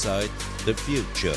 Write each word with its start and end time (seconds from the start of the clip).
Inside 0.00 0.30
the 0.64 0.72
Future. 0.72 1.36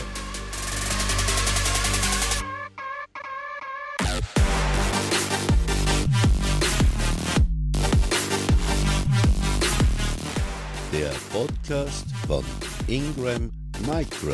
Der 10.94 11.12
Podcast 11.34 12.06
von 12.26 12.46
Ingram 12.88 13.52
Micro. 13.86 14.34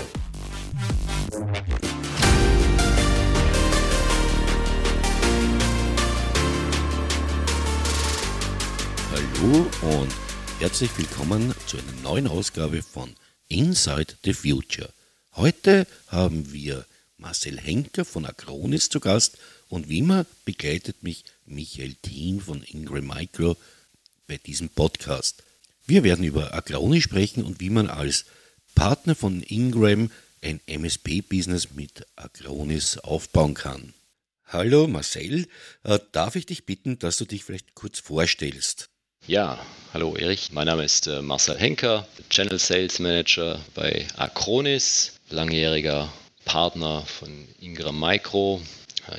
Hallo 9.12 9.66
und 9.82 10.14
herzlich 10.60 10.92
willkommen 11.00 11.56
zu 11.66 11.78
einer 11.78 12.02
neuen 12.04 12.28
Ausgabe 12.28 12.84
von 12.84 13.16
Inside 13.50 14.16
the 14.24 14.34
Future. 14.34 14.94
Heute 15.34 15.88
haben 16.08 16.54
wir 16.54 16.86
Marcel 17.18 17.60
Henker 17.60 18.06
von 18.06 18.26
Acronis 18.26 18.90
zu 18.90 19.00
Gast 19.00 19.40
und 19.70 19.90
wie 19.90 20.00
immer 20.00 20.28
begleitet 20.46 21.02
mich 21.02 21.26
Michael 21.48 21.96
Thien 21.96 22.42
von 22.42 22.62
Ingram 22.62 23.08
Micro 23.08 23.58
bei 24.28 24.38
diesem 24.38 24.70
Podcast. 24.70 25.42
Wir 25.88 26.04
werden 26.04 26.24
über 26.24 26.54
Acronis 26.54 27.04
sprechen 27.04 27.44
und 27.44 27.60
wie 27.60 27.72
man 27.72 27.90
als 27.90 28.26
Partner 28.76 29.16
von 29.16 29.42
Ingram 29.42 30.12
ein 30.44 30.62
MSP-Business 30.68 31.72
mit 31.72 32.06
Acronis 32.16 33.00
aufbauen 33.00 33.56
kann. 33.56 33.96
Hallo 34.46 34.88
Marcel, 34.88 35.48
äh, 35.84 36.00
darf 36.12 36.36
ich 36.36 36.46
dich 36.46 36.68
bitten, 36.68 37.00
dass 37.00 37.18
du 37.18 37.26
dich 37.26 37.44
vielleicht 37.44 37.74
kurz 37.74 38.00
vorstellst? 38.00 38.90
Ja, 39.30 39.60
hallo 39.94 40.16
Erich, 40.16 40.54
mein 40.54 40.66
Name 40.66 40.84
ist 40.84 41.06
äh, 41.06 41.22
Marcel 41.22 41.56
Henker, 41.56 42.08
Channel 42.32 42.58
Sales 42.58 42.98
Manager 42.98 43.60
bei 43.76 44.08
Acronis, 44.18 45.20
langjähriger 45.30 46.12
Partner 46.46 47.04
von 47.06 47.30
Ingram 47.62 48.00
Micro. 48.00 48.60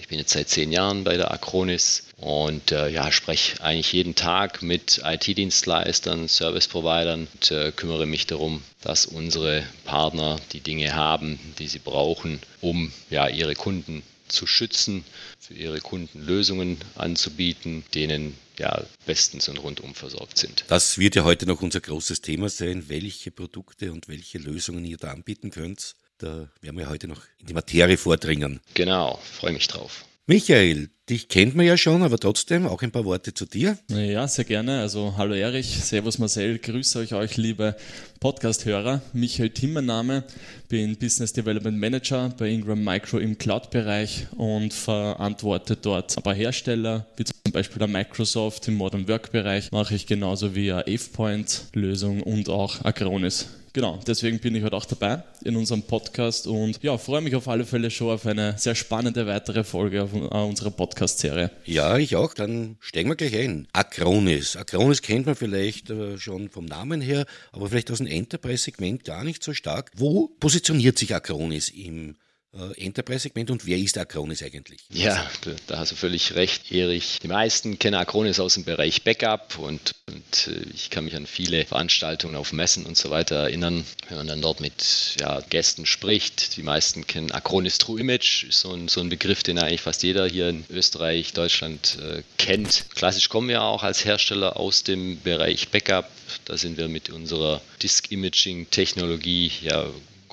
Ich 0.00 0.08
bin 0.08 0.18
jetzt 0.18 0.32
seit 0.32 0.48
zehn 0.48 0.72
Jahren 0.72 1.04
bei 1.04 1.16
der 1.16 1.30
Acronis 1.30 2.08
und 2.16 2.72
äh, 2.72 2.88
ja, 2.88 3.12
spreche 3.12 3.62
eigentlich 3.62 3.92
jeden 3.92 4.16
Tag 4.16 4.62
mit 4.62 5.00
IT-Dienstleistern, 5.04 6.26
Service-Providern 6.26 7.28
und 7.32 7.50
äh, 7.52 7.70
kümmere 7.70 8.06
mich 8.06 8.26
darum, 8.26 8.64
dass 8.80 9.06
unsere 9.06 9.62
Partner 9.84 10.40
die 10.52 10.60
Dinge 10.60 10.92
haben, 10.92 11.38
die 11.60 11.68
sie 11.68 11.78
brauchen, 11.78 12.40
um 12.60 12.92
ja, 13.10 13.28
ihre 13.28 13.54
Kunden 13.54 14.02
zu 14.32 14.46
schützen, 14.46 15.04
für 15.38 15.54
ihre 15.54 15.80
Kunden 15.80 16.24
Lösungen 16.24 16.78
anzubieten, 16.94 17.84
denen 17.94 18.36
ja 18.58 18.84
bestens 19.06 19.48
und 19.48 19.58
rundum 19.58 19.94
versorgt 19.94 20.38
sind. 20.38 20.64
Das 20.68 20.98
wird 20.98 21.14
ja 21.14 21.24
heute 21.24 21.46
noch 21.46 21.62
unser 21.62 21.80
großes 21.80 22.20
Thema 22.20 22.48
sein, 22.48 22.88
welche 22.88 23.30
Produkte 23.30 23.92
und 23.92 24.08
welche 24.08 24.38
Lösungen 24.38 24.84
ihr 24.84 24.96
da 24.96 25.10
anbieten 25.12 25.50
könnt. 25.50 25.96
Da 26.18 26.48
werden 26.60 26.76
wir 26.76 26.88
heute 26.88 27.08
noch 27.08 27.22
in 27.38 27.46
die 27.46 27.54
Materie 27.54 27.96
vordringen. 27.96 28.60
Genau, 28.74 29.18
freue 29.38 29.52
mich 29.52 29.68
drauf. 29.68 30.04
Michael, 30.26 30.90
dich 31.10 31.28
kennt 31.28 31.56
man 31.56 31.66
ja 31.66 31.76
schon, 31.76 32.02
aber 32.02 32.18
trotzdem 32.18 32.66
auch 32.66 32.82
ein 32.82 32.92
paar 32.92 33.04
Worte 33.04 33.34
zu 33.34 33.44
dir. 33.44 33.76
Ja, 33.88 34.26
sehr 34.28 34.44
gerne. 34.44 34.80
Also 34.80 35.14
hallo 35.16 35.34
Erich, 35.34 35.78
Servus 35.82 36.18
Marcel, 36.18 36.58
grüße 36.58 37.00
euch, 37.00 37.14
euch 37.14 37.36
liebe 37.36 37.76
Podcast-Hörer. 38.20 39.02
Michael 39.12 39.50
Timmer 39.50 39.82
Name, 39.82 40.24
bin 40.68 40.96
Business 40.96 41.32
Development 41.32 41.76
Manager 41.76 42.32
bei 42.38 42.48
Ingram 42.48 42.84
Micro 42.84 43.18
im 43.18 43.36
Cloud-Bereich 43.36 44.28
und 44.36 44.72
verantworte 44.72 45.76
dort 45.76 46.16
ein 46.16 46.22
paar 46.22 46.34
Hersteller, 46.34 47.06
wie 47.16 47.24
zum 47.24 47.52
Beispiel 47.52 47.80
der 47.80 47.88
Microsoft 47.88 48.68
im 48.68 48.74
Modern 48.74 49.08
Work-Bereich, 49.08 49.72
mache 49.72 49.94
ich 49.94 50.06
genauso 50.06 50.54
wie 50.54 50.70
eine 50.72 50.86
AvePoint-Lösung 50.86 52.22
und 52.22 52.48
auch 52.48 52.84
Acronis 52.84 53.48
genau, 53.72 54.00
deswegen 54.06 54.38
bin 54.38 54.54
ich 54.54 54.62
heute 54.62 54.76
auch 54.76 54.84
dabei 54.84 55.22
in 55.44 55.56
unserem 55.56 55.82
Podcast 55.82 56.46
und 56.46 56.82
ja, 56.82 56.96
freue 56.98 57.20
mich 57.20 57.34
auf 57.34 57.48
alle 57.48 57.64
Fälle 57.64 57.90
schon 57.90 58.10
auf 58.10 58.26
eine 58.26 58.56
sehr 58.58 58.74
spannende 58.74 59.26
weitere 59.26 59.64
Folge 59.64 60.02
auf 60.02 60.12
unserer 60.12 60.70
Podcast-Serie. 60.70 61.50
Ja, 61.64 61.98
ich 61.98 62.16
auch. 62.16 62.34
Dann 62.34 62.76
steigen 62.80 63.08
wir 63.08 63.16
gleich 63.16 63.36
ein. 63.36 63.68
Acronis. 63.72 64.56
Acronis 64.56 65.02
kennt 65.02 65.26
man 65.26 65.34
vielleicht 65.34 65.90
äh, 65.90 66.18
schon 66.18 66.48
vom 66.48 66.64
Namen 66.64 67.00
her, 67.00 67.26
aber 67.52 67.68
vielleicht 67.68 67.90
aus 67.90 67.98
dem 67.98 68.06
Enterprise-Segment 68.06 69.04
gar 69.04 69.24
nicht 69.24 69.42
so 69.42 69.54
stark. 69.54 69.90
Wo 69.96 70.28
positioniert 70.40 70.98
sich 70.98 71.14
Acronis 71.14 71.68
im 71.68 72.10
äh, 72.10 72.14
Enterprise-Segment 72.52 73.50
und 73.52 73.64
wer 73.66 73.78
ist 73.78 73.96
Acronis 73.96 74.42
eigentlich? 74.42 74.80
Ja, 74.92 75.30
da 75.68 75.78
hast 75.78 75.92
du 75.92 75.96
völlig 75.96 76.34
recht, 76.34 76.72
Erich. 76.72 77.20
Die 77.22 77.28
meisten 77.28 77.78
kennen 77.78 77.94
Acronis 77.94 78.40
aus 78.40 78.54
dem 78.54 78.64
Bereich 78.64 79.04
Backup 79.04 79.56
und, 79.58 79.92
und 80.08 80.48
äh, 80.48 80.64
ich 80.74 80.90
kann 80.90 81.04
mich 81.04 81.14
an 81.14 81.26
viele 81.26 81.64
Veranstaltungen 81.64 82.34
auf 82.34 82.52
Messen 82.52 82.86
und 82.86 82.96
so 82.96 83.10
weiter 83.10 83.36
erinnern, 83.36 83.84
wenn 84.08 84.18
man 84.18 84.26
dann 84.26 84.42
dort 84.42 84.60
mit 84.60 85.16
ja, 85.20 85.40
Gästen 85.48 85.86
spricht. 85.86 86.56
Die 86.56 86.64
meisten 86.64 87.06
kennen 87.06 87.30
Acronis 87.30 87.78
True 87.78 88.00
Image, 88.00 88.44
ist 88.44 88.60
so 88.60 88.72
ein, 88.72 88.88
so 88.88 89.00
ein 89.00 89.10
Begriff, 89.10 89.44
den 89.44 89.58
eigentlich 89.58 89.82
fast 89.82 90.02
jeder 90.02 90.26
hier 90.26 90.48
in 90.48 90.64
Österreich, 90.70 91.32
Deutschland 91.32 91.98
äh, 92.00 92.22
kennt. 92.36 92.86
Klassisch 92.96 93.28
kommen 93.28 93.48
wir 93.48 93.62
auch 93.62 93.84
als 93.84 94.04
Hersteller 94.04 94.56
aus 94.56 94.82
dem 94.82 95.20
Bereich 95.20 95.68
Backup. 95.68 96.10
Da 96.46 96.56
sind 96.56 96.78
wir 96.78 96.88
mit 96.88 97.10
unserer 97.10 97.60
Disk 97.80 98.10
Imaging 98.10 98.68
Technologie 98.70 99.52
ja 99.62 99.86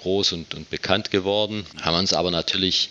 groß 0.08 0.32
und, 0.34 0.54
und 0.54 0.70
bekannt 0.70 1.12
geworden, 1.12 1.66
haben 1.82 1.98
uns 1.98 2.14
aber 2.14 2.32
natürlich 2.32 2.90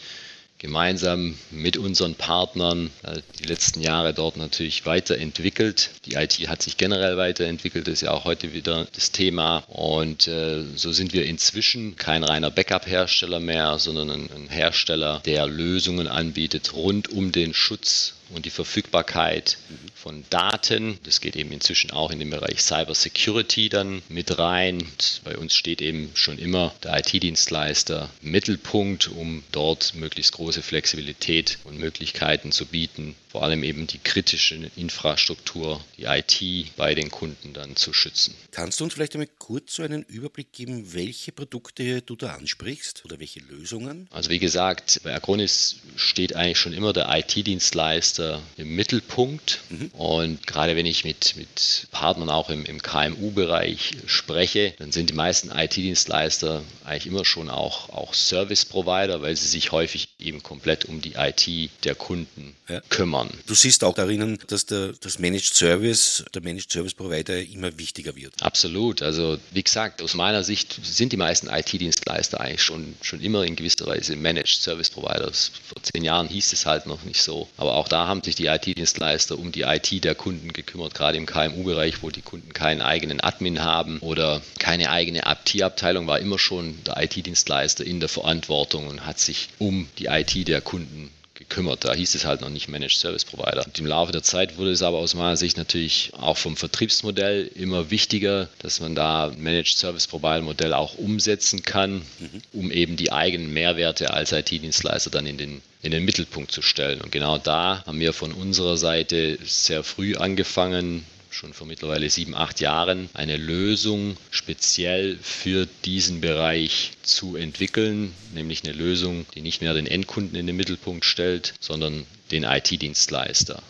gemeinsam 0.58 1.38
mit 1.50 1.76
unseren 1.76 2.14
Partnern 2.14 2.90
äh, 3.02 3.20
die 3.38 3.44
letzten 3.44 3.80
Jahre 3.80 4.14
dort 4.14 4.36
natürlich 4.36 4.86
weiterentwickelt. 4.86 5.90
Die 6.06 6.14
IT 6.14 6.48
hat 6.48 6.62
sich 6.62 6.76
generell 6.76 7.16
weiterentwickelt, 7.16 7.88
ist 7.88 8.02
ja 8.02 8.10
auch 8.10 8.24
heute 8.24 8.52
wieder 8.52 8.86
das 8.94 9.12
Thema. 9.12 9.64
Und 9.68 10.28
äh, 10.28 10.64
so 10.74 10.92
sind 10.92 11.12
wir 11.12 11.26
inzwischen 11.26 11.96
kein 11.96 12.24
reiner 12.24 12.50
Backup-Hersteller 12.50 13.40
mehr, 13.40 13.78
sondern 13.78 14.10
ein 14.10 14.48
Hersteller, 14.48 15.22
der 15.24 15.46
Lösungen 15.46 16.08
anbietet 16.08 16.72
rund 16.74 17.08
um 17.10 17.32
den 17.32 17.52
Schutz 17.52 18.15
und 18.30 18.44
die 18.46 18.50
Verfügbarkeit 18.50 19.58
von 19.94 20.24
Daten. 20.30 20.98
Das 21.04 21.20
geht 21.20 21.36
eben 21.36 21.52
inzwischen 21.52 21.90
auch 21.90 22.10
in 22.10 22.18
den 22.18 22.30
Bereich 22.30 22.62
Cyber 22.62 22.94
Security 22.94 23.68
dann 23.68 24.02
mit 24.08 24.38
rein. 24.38 24.80
Und 24.80 25.20
bei 25.24 25.36
uns 25.36 25.54
steht 25.54 25.80
eben 25.80 26.10
schon 26.14 26.38
immer 26.38 26.74
der 26.82 26.98
IT-Dienstleister 26.98 28.10
im 28.22 28.30
Mittelpunkt, 28.30 29.08
um 29.08 29.42
dort 29.52 29.94
möglichst 29.94 30.32
große 30.32 30.62
Flexibilität 30.62 31.58
und 31.64 31.78
Möglichkeiten 31.78 32.52
zu 32.52 32.66
bieten, 32.66 33.14
vor 33.30 33.42
allem 33.42 33.62
eben 33.64 33.86
die 33.86 33.98
kritische 33.98 34.70
Infrastruktur, 34.76 35.84
die 35.98 36.04
IT 36.04 36.76
bei 36.76 36.94
den 36.94 37.10
Kunden 37.10 37.52
dann 37.52 37.76
zu 37.76 37.92
schützen. 37.92 38.34
Kannst 38.50 38.80
du 38.80 38.84
uns 38.84 38.94
vielleicht 38.94 39.14
einmal 39.14 39.28
kurz 39.38 39.74
so 39.74 39.82
einen 39.82 40.02
Überblick 40.04 40.52
geben, 40.52 40.94
welche 40.94 41.32
Produkte 41.32 42.00
du 42.02 42.16
da 42.16 42.34
ansprichst 42.34 43.04
oder 43.04 43.20
welche 43.20 43.40
Lösungen? 43.40 44.08
Also 44.10 44.30
wie 44.30 44.38
gesagt, 44.38 45.00
bei 45.02 45.14
Acronis 45.14 45.76
steht 45.96 46.34
eigentlich 46.34 46.58
schon 46.58 46.72
immer 46.72 46.92
der 46.92 47.08
IT-Dienstleister 47.10 48.15
im 48.56 48.74
Mittelpunkt. 48.74 49.60
Mhm. 49.70 49.90
Und 49.92 50.46
gerade 50.46 50.76
wenn 50.76 50.86
ich 50.86 51.04
mit, 51.04 51.34
mit 51.36 51.88
Partnern 51.90 52.30
auch 52.30 52.50
im, 52.50 52.64
im 52.64 52.82
KMU-Bereich 52.82 53.92
spreche, 54.06 54.74
dann 54.78 54.92
sind 54.92 55.10
die 55.10 55.14
meisten 55.14 55.50
IT-Dienstleister 55.50 56.62
eigentlich 56.84 57.06
immer 57.06 57.24
schon 57.24 57.50
auch, 57.50 57.90
auch 57.90 58.14
Service-Provider, 58.14 59.22
weil 59.22 59.36
sie 59.36 59.48
sich 59.48 59.72
häufig 59.72 60.08
eben 60.18 60.42
komplett 60.42 60.84
um 60.86 61.00
die 61.00 61.14
IT 61.14 61.70
der 61.84 61.94
Kunden 61.94 62.56
ja. 62.68 62.80
kümmern. 62.88 63.30
Du 63.46 63.54
siehst 63.54 63.84
auch 63.84 63.94
darin, 63.94 64.38
dass 64.48 64.66
der, 64.66 64.92
das 65.00 65.18
Managed 65.18 65.54
Service, 65.54 66.24
der 66.34 66.42
Managed 66.42 66.70
Service 66.72 66.94
Provider 66.94 67.40
immer 67.42 67.76
wichtiger 67.78 68.14
wird. 68.16 68.42
Absolut. 68.42 69.02
Also 69.02 69.38
wie 69.52 69.62
gesagt, 69.62 70.02
aus 70.02 70.14
meiner 70.14 70.44
Sicht 70.44 70.78
sind 70.82 71.12
die 71.12 71.16
meisten 71.16 71.48
IT-Dienstleister 71.48 72.40
eigentlich 72.40 72.62
schon, 72.62 72.96
schon 73.02 73.20
immer 73.20 73.44
in 73.44 73.56
gewisser 73.56 73.86
Weise 73.86 74.16
Managed 74.16 74.60
Service 74.60 74.90
Providers. 74.90 75.52
Vor 75.68 75.82
zehn 75.82 76.04
Jahren 76.04 76.28
hieß 76.28 76.52
es 76.52 76.66
halt 76.66 76.86
noch 76.86 77.02
nicht 77.04 77.22
so. 77.22 77.48
Aber 77.56 77.74
auch 77.74 77.88
da 77.88 78.05
haben 78.06 78.22
sich 78.22 78.34
die 78.36 78.46
IT-Dienstleister 78.46 79.38
um 79.38 79.52
die 79.52 79.62
IT 79.62 80.04
der 80.04 80.14
Kunden 80.14 80.52
gekümmert, 80.52 80.94
gerade 80.94 81.16
im 81.16 81.26
KMU-Bereich, 81.26 82.02
wo 82.02 82.10
die 82.10 82.22
Kunden 82.22 82.52
keinen 82.52 82.82
eigenen 82.82 83.20
Admin 83.20 83.62
haben 83.62 83.98
oder 84.00 84.40
keine 84.58 84.90
eigene 84.90 85.22
IT-Abteilung, 85.26 86.06
war 86.06 86.18
immer 86.20 86.38
schon 86.38 86.82
der 86.84 87.02
IT-Dienstleister 87.02 87.84
in 87.84 88.00
der 88.00 88.08
Verantwortung 88.08 88.86
und 88.86 89.06
hat 89.06 89.18
sich 89.18 89.48
um 89.58 89.88
die 89.98 90.06
IT 90.06 90.48
der 90.48 90.60
Kunden 90.60 91.10
gekümmert. 91.36 91.84
Da 91.84 91.94
hieß 91.94 92.14
es 92.14 92.24
halt 92.24 92.40
noch 92.40 92.50
nicht 92.50 92.68
Managed 92.68 92.98
Service 92.98 93.24
Provider. 93.24 93.64
Und 93.64 93.78
Im 93.78 93.86
Laufe 93.86 94.12
der 94.12 94.22
Zeit 94.22 94.58
wurde 94.58 94.72
es 94.72 94.82
aber 94.82 94.98
aus 94.98 95.14
meiner 95.14 95.36
Sicht 95.36 95.56
natürlich 95.56 96.12
auch 96.16 96.36
vom 96.36 96.56
Vertriebsmodell 96.56 97.50
immer 97.54 97.90
wichtiger, 97.90 98.48
dass 98.58 98.80
man 98.80 98.94
da 98.94 99.32
Managed 99.36 99.76
Service 99.76 100.06
Provider 100.06 100.42
Modell 100.42 100.72
auch 100.72 100.96
umsetzen 100.98 101.62
kann, 101.62 102.02
mhm. 102.18 102.42
um 102.52 102.70
eben 102.70 102.96
die 102.96 103.12
eigenen 103.12 103.52
Mehrwerte 103.52 104.12
als 104.12 104.32
IT-Dienstleister 104.32 105.10
dann 105.10 105.26
in 105.26 105.38
den 105.38 105.62
in 105.82 105.92
den 105.92 106.04
Mittelpunkt 106.04 106.50
zu 106.50 106.62
stellen. 106.62 107.00
Und 107.00 107.12
genau 107.12 107.38
da 107.38 107.84
haben 107.86 108.00
wir 108.00 108.12
von 108.12 108.32
unserer 108.32 108.76
Seite 108.76 109.38
sehr 109.44 109.84
früh 109.84 110.16
angefangen, 110.16 111.04
schon 111.36 111.52
vor 111.52 111.66
mittlerweile 111.66 112.08
sieben, 112.08 112.34
acht 112.34 112.60
Jahren 112.60 113.10
eine 113.12 113.36
Lösung 113.36 114.16
speziell 114.30 115.18
für 115.20 115.68
diesen 115.84 116.20
Bereich 116.20 116.92
zu 117.02 117.36
entwickeln, 117.36 118.12
nämlich 118.34 118.64
eine 118.64 118.72
Lösung, 118.72 119.26
die 119.34 119.42
nicht 119.42 119.60
mehr 119.60 119.74
den 119.74 119.86
Endkunden 119.86 120.36
in 120.36 120.46
den 120.46 120.56
Mittelpunkt 120.56 121.04
stellt, 121.04 121.54
sondern 121.60 122.06
den 122.30 122.44
IT-Dienstleister. 122.44 123.62